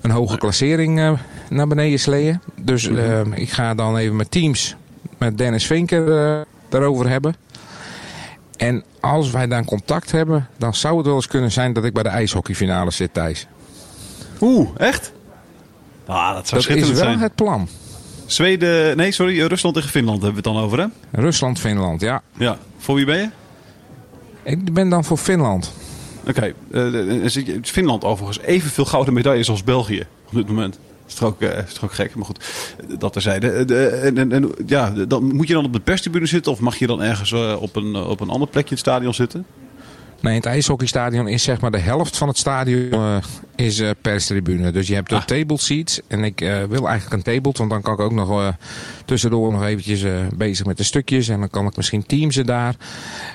een 0.00 0.10
hoge 0.10 0.38
klassering 0.38 0.98
uh, 0.98 1.12
naar 1.50 1.66
beneden 1.66 1.98
sleeën. 1.98 2.40
Dus 2.60 2.88
mm 2.88 2.96
-hmm. 2.96 3.32
ik 3.32 3.50
ga 3.50 3.74
dan 3.74 3.96
even 3.96 4.16
met 4.16 4.30
teams 4.30 4.76
met 5.18 5.38
Dennis 5.38 5.66
Vinker 5.66 6.44
daarover 6.68 7.08
hebben. 7.08 7.34
En 8.56 8.84
als 9.00 9.30
wij 9.30 9.46
dan 9.46 9.64
contact 9.64 10.10
hebben, 10.10 10.48
dan 10.56 10.74
zou 10.74 10.96
het 10.96 11.06
wel 11.06 11.14
eens 11.14 11.26
kunnen 11.26 11.52
zijn 11.52 11.72
dat 11.72 11.84
ik 11.84 11.92
bij 11.92 12.02
de 12.02 12.08
ijshockeyfinale 12.08 12.90
zit, 12.90 13.14
Thijs. 13.14 13.46
Oeh, 14.40 14.68
echt? 14.76 15.12
Ah, 16.06 16.34
dat 16.34 16.48
zou 16.48 16.62
dat 16.62 16.76
is 16.76 16.86
wel 16.86 16.96
zijn. 16.96 17.18
het 17.18 17.34
plan. 17.34 17.68
Zweden, 18.26 18.96
nee, 18.96 19.12
sorry, 19.12 19.46
Rusland 19.46 19.74
tegen 19.74 19.90
Finland 19.90 20.22
hebben 20.22 20.42
we 20.42 20.48
het 20.48 20.56
dan 20.56 20.64
over, 20.64 20.78
hè? 20.78 20.86
Rusland, 21.20 21.58
Finland, 21.58 22.00
ja. 22.00 22.22
Ja. 22.36 22.58
Voor 22.78 22.94
wie 22.94 23.04
ben 23.04 23.16
je? 23.16 23.28
Ik 24.42 24.72
ben 24.72 24.88
dan 24.88 25.04
voor 25.04 25.16
Finland. 25.16 25.72
Oké. 26.26 26.54
Okay. 26.70 26.90
Uh, 26.92 27.58
Finland 27.62 28.04
overigens 28.04 28.40
evenveel 28.46 28.84
gouden 28.84 29.14
medailles 29.14 29.50
als 29.50 29.64
België 29.64 30.06
op 30.26 30.34
dit 30.34 30.48
moment. 30.48 30.78
Dat 31.04 31.12
is 31.12 31.14
toch 31.14 31.28
ook, 31.28 31.42
uh, 31.42 31.58
is 31.58 31.72
toch 31.72 31.84
ook 31.84 31.94
gek, 31.94 32.14
maar 32.14 32.24
goed, 32.24 32.44
dat 32.98 33.12
terzijde. 33.12 33.64
Uh, 33.68 34.04
en, 34.04 34.18
en, 34.18 34.32
en, 34.32 34.50
ja, 34.66 34.90
dan, 34.90 35.34
moet 35.34 35.48
je 35.48 35.54
dan 35.54 35.64
op 35.64 35.72
de 35.72 35.80
perstribune 35.80 36.26
zitten 36.26 36.52
of 36.52 36.60
mag 36.60 36.76
je 36.76 36.86
dan 36.86 37.02
ergens 37.02 37.30
uh, 37.30 37.56
op, 37.60 37.76
een, 37.76 37.96
op 37.96 38.20
een 38.20 38.28
ander 38.28 38.48
plekje 38.48 38.70
in 38.70 38.76
het 38.76 38.86
stadion 38.86 39.14
zitten? 39.14 39.46
Nee, 40.24 40.34
het 40.34 40.46
ijshockeystadion 40.46 41.28
is 41.28 41.42
zeg 41.42 41.60
maar 41.60 41.70
de 41.70 41.78
helft 41.78 42.16
van 42.16 42.28
het 42.28 42.38
stadion 42.38 42.88
uh, 42.92 43.16
is 43.54 43.78
uh, 43.78 43.90
perstribune. 44.00 44.70
Dus 44.70 44.86
je 44.86 44.94
hebt 44.94 45.08
de 45.08 45.14
ah. 45.14 45.22
table 45.22 45.58
seats. 45.58 46.00
En 46.06 46.24
ik 46.24 46.40
uh, 46.40 46.62
wil 46.62 46.88
eigenlijk 46.88 47.16
een 47.16 47.32
table, 47.32 47.52
want 47.52 47.70
dan 47.70 47.82
kan 47.82 47.94
ik 47.94 48.00
ook 48.00 48.12
nog 48.12 48.54
tussendoor 49.04 49.52
nog 49.52 49.64
eventjes 49.64 50.04
bezig 50.34 50.66
met 50.66 50.76
de 50.76 50.82
stukjes. 50.82 51.28
En 51.28 51.40
dan 51.40 51.50
kan 51.50 51.66
ik 51.66 51.76
misschien 51.76 52.06
teamsen 52.06 52.46
daar. 52.46 52.74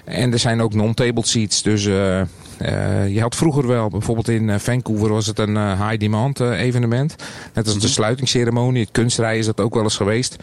En 0.05 0.31
er 0.31 0.39
zijn 0.39 0.61
ook 0.61 0.73
non-table 0.73 1.25
seats. 1.25 1.61
Dus 1.61 1.83
je 1.83 3.17
had 3.19 3.35
vroeger 3.35 3.67
wel, 3.67 3.89
bijvoorbeeld 3.89 4.29
in 4.29 4.59
Vancouver 4.59 5.09
was 5.09 5.27
het 5.27 5.39
een 5.39 5.57
high 5.57 5.97
demand 5.97 6.39
evenement. 6.39 7.15
Net 7.53 7.65
als 7.65 7.73
de 7.73 7.79
mhm. 7.79 7.93
sluitingsceremonie. 7.93 8.81
Het 8.81 8.91
kunstrijden 8.91 9.39
is 9.39 9.45
dat 9.45 9.59
ook 9.59 9.73
wel 9.73 9.83
eens 9.83 9.97
geweest. 9.97 10.37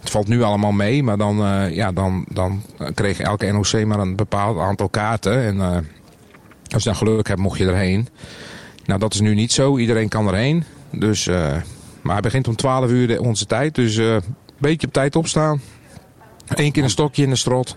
Het 0.00 0.10
valt 0.10 0.28
nu 0.28 0.42
allemaal 0.42 0.72
mee, 0.72 1.02
maar 1.02 1.16
dan, 1.16 1.40
uh, 1.40 1.74
ja, 1.74 1.92
dan, 1.92 2.24
dan 2.28 2.62
kreeg 2.94 3.20
elke 3.20 3.52
NOC 3.52 3.84
maar 3.84 3.98
een 3.98 4.16
bepaald 4.16 4.58
aantal 4.58 4.88
kaarten. 4.88 5.42
En 5.42 5.56
uh, 5.56 5.76
als 6.70 6.82
je 6.82 6.88
dan 6.88 6.96
geluk 6.96 7.28
hebt, 7.28 7.40
mocht 7.40 7.58
je 7.58 7.66
erheen. 7.66 8.08
Nou, 8.84 9.00
dat 9.00 9.14
is 9.14 9.20
nu 9.20 9.34
niet 9.34 9.52
zo. 9.52 9.78
Iedereen 9.78 10.08
kan 10.08 10.28
erheen. 10.28 10.64
Dus, 10.90 11.26
uh, 11.26 11.36
maar 12.02 12.12
hij 12.12 12.20
begint 12.20 12.48
om 12.48 12.56
12 12.56 12.90
uur 12.90 13.20
onze 13.20 13.46
tijd. 13.46 13.74
Dus 13.74 13.96
een 13.96 14.22
beetje 14.58 14.86
op 14.86 14.92
tijd 14.92 15.16
opstaan. 15.16 15.60
Eén 16.46 16.72
keer 16.72 16.82
een 16.82 16.90
stokje 16.90 17.22
in 17.22 17.30
de 17.30 17.36
strot. 17.36 17.76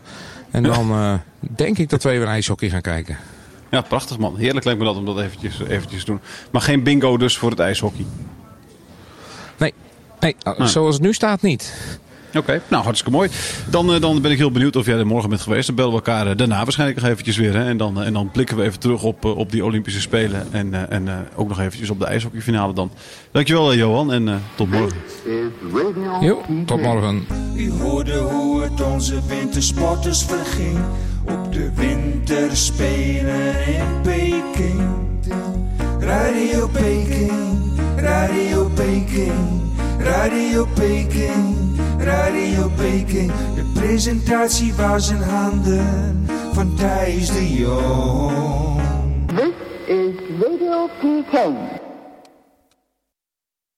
En 0.52 0.64
dan 0.64 1.20
denk 1.40 1.78
ik 1.78 1.90
dat 1.90 2.04
we 2.04 2.10
even 2.10 2.28
ijshockey 2.28 2.70
gaan 2.70 2.82
kijken. 2.82 3.18
Ja, 3.74 3.82
prachtig 3.82 4.18
man. 4.18 4.38
Heerlijk 4.38 4.66
lijkt 4.66 4.80
me 4.80 4.86
dat 4.86 4.98
om 4.98 5.06
dat 5.06 5.20
eventjes, 5.20 5.60
eventjes 5.60 6.04
te 6.04 6.12
doen. 6.12 6.20
Maar 6.52 6.62
geen 6.62 6.84
bingo 6.84 7.18
dus 7.18 7.38
voor 7.38 7.50
het 7.50 7.60
ijshockey? 7.60 8.06
Nee, 9.58 9.74
nee, 10.20 10.36
zoals 10.58 10.94
het 10.94 11.04
nu 11.04 11.14
staat 11.14 11.42
niet. 11.42 11.74
Oké, 12.38 12.62
nou 12.68 12.84
hartstikke 12.84 13.18
mooi. 13.18 13.30
Dan, 13.70 13.94
uh, 13.94 14.02
dan 14.02 14.22
ben 14.22 14.32
ik 14.32 14.38
heel 14.38 14.52
benieuwd 14.52 14.76
of 14.76 14.86
jij 14.86 14.98
er 14.98 15.08
morgen 15.08 15.30
bent 15.30 15.42
geweest. 15.42 15.68
Dan 15.68 15.76
bellen 15.76 15.92
we 15.92 15.98
elkaar 15.98 16.28
uh, 16.28 16.36
daarna 16.36 16.64
waarschijnlijk 16.64 17.02
nog 17.02 17.10
eventjes 17.10 17.38
weer. 17.38 17.54
Hè? 17.54 17.66
En, 17.66 17.78
dan, 17.78 18.00
uh, 18.00 18.06
en 18.06 18.14
dan 18.14 18.32
blikken 18.32 18.58
we 18.58 18.64
even 18.64 18.80
terug 18.80 19.04
op, 19.04 19.26
op 19.26 19.52
die 19.52 19.66
Olympische 19.66 20.02
Spelen. 20.02 20.48
En, 20.52 20.90
en 20.90 21.28
ook 21.36 21.48
nog 21.48 21.60
eventjes 21.60 21.90
op 21.90 22.00
de 22.00 22.06
ijshockeyfinale 22.06 22.74
dan. 22.74 22.92
Dankjewel 23.32 23.76
Johan 23.76 24.14
en 24.14 24.42
tot 24.56 24.70
morgen. 24.70 24.98
Jo, 26.22 26.42
tot 26.66 26.82
morgen. 26.82 27.28
U 27.56 27.72
hoorde 27.72 28.18
hoe 28.18 28.62
het 28.62 28.82
onze 28.82 29.20
wintersporters 29.28 30.24
verging. 30.24 30.78
Op 31.26 31.54
de 31.54 31.72
winterspelen 31.76 33.68
in 33.68 34.02
Peking. 34.02 34.94
Radio 36.04 36.68
Peking, 36.68 37.80
Radio 37.96 38.70
Peking, 38.76 39.72
Radio 40.00 40.68
Peking. 40.76 41.83
Radio 42.04 42.70
Peking. 42.76 43.32
De 43.56 43.64
presentatie 43.74 44.74
was 44.74 45.10
in 45.10 45.22
handen 45.22 46.26
van 46.54 46.76
Thijs 46.76 47.32
de 47.32 47.54
Jong. 47.54 48.82
This 49.28 49.54
is 49.88 50.16
Radio 50.40 50.90
Peking. 51.02 51.83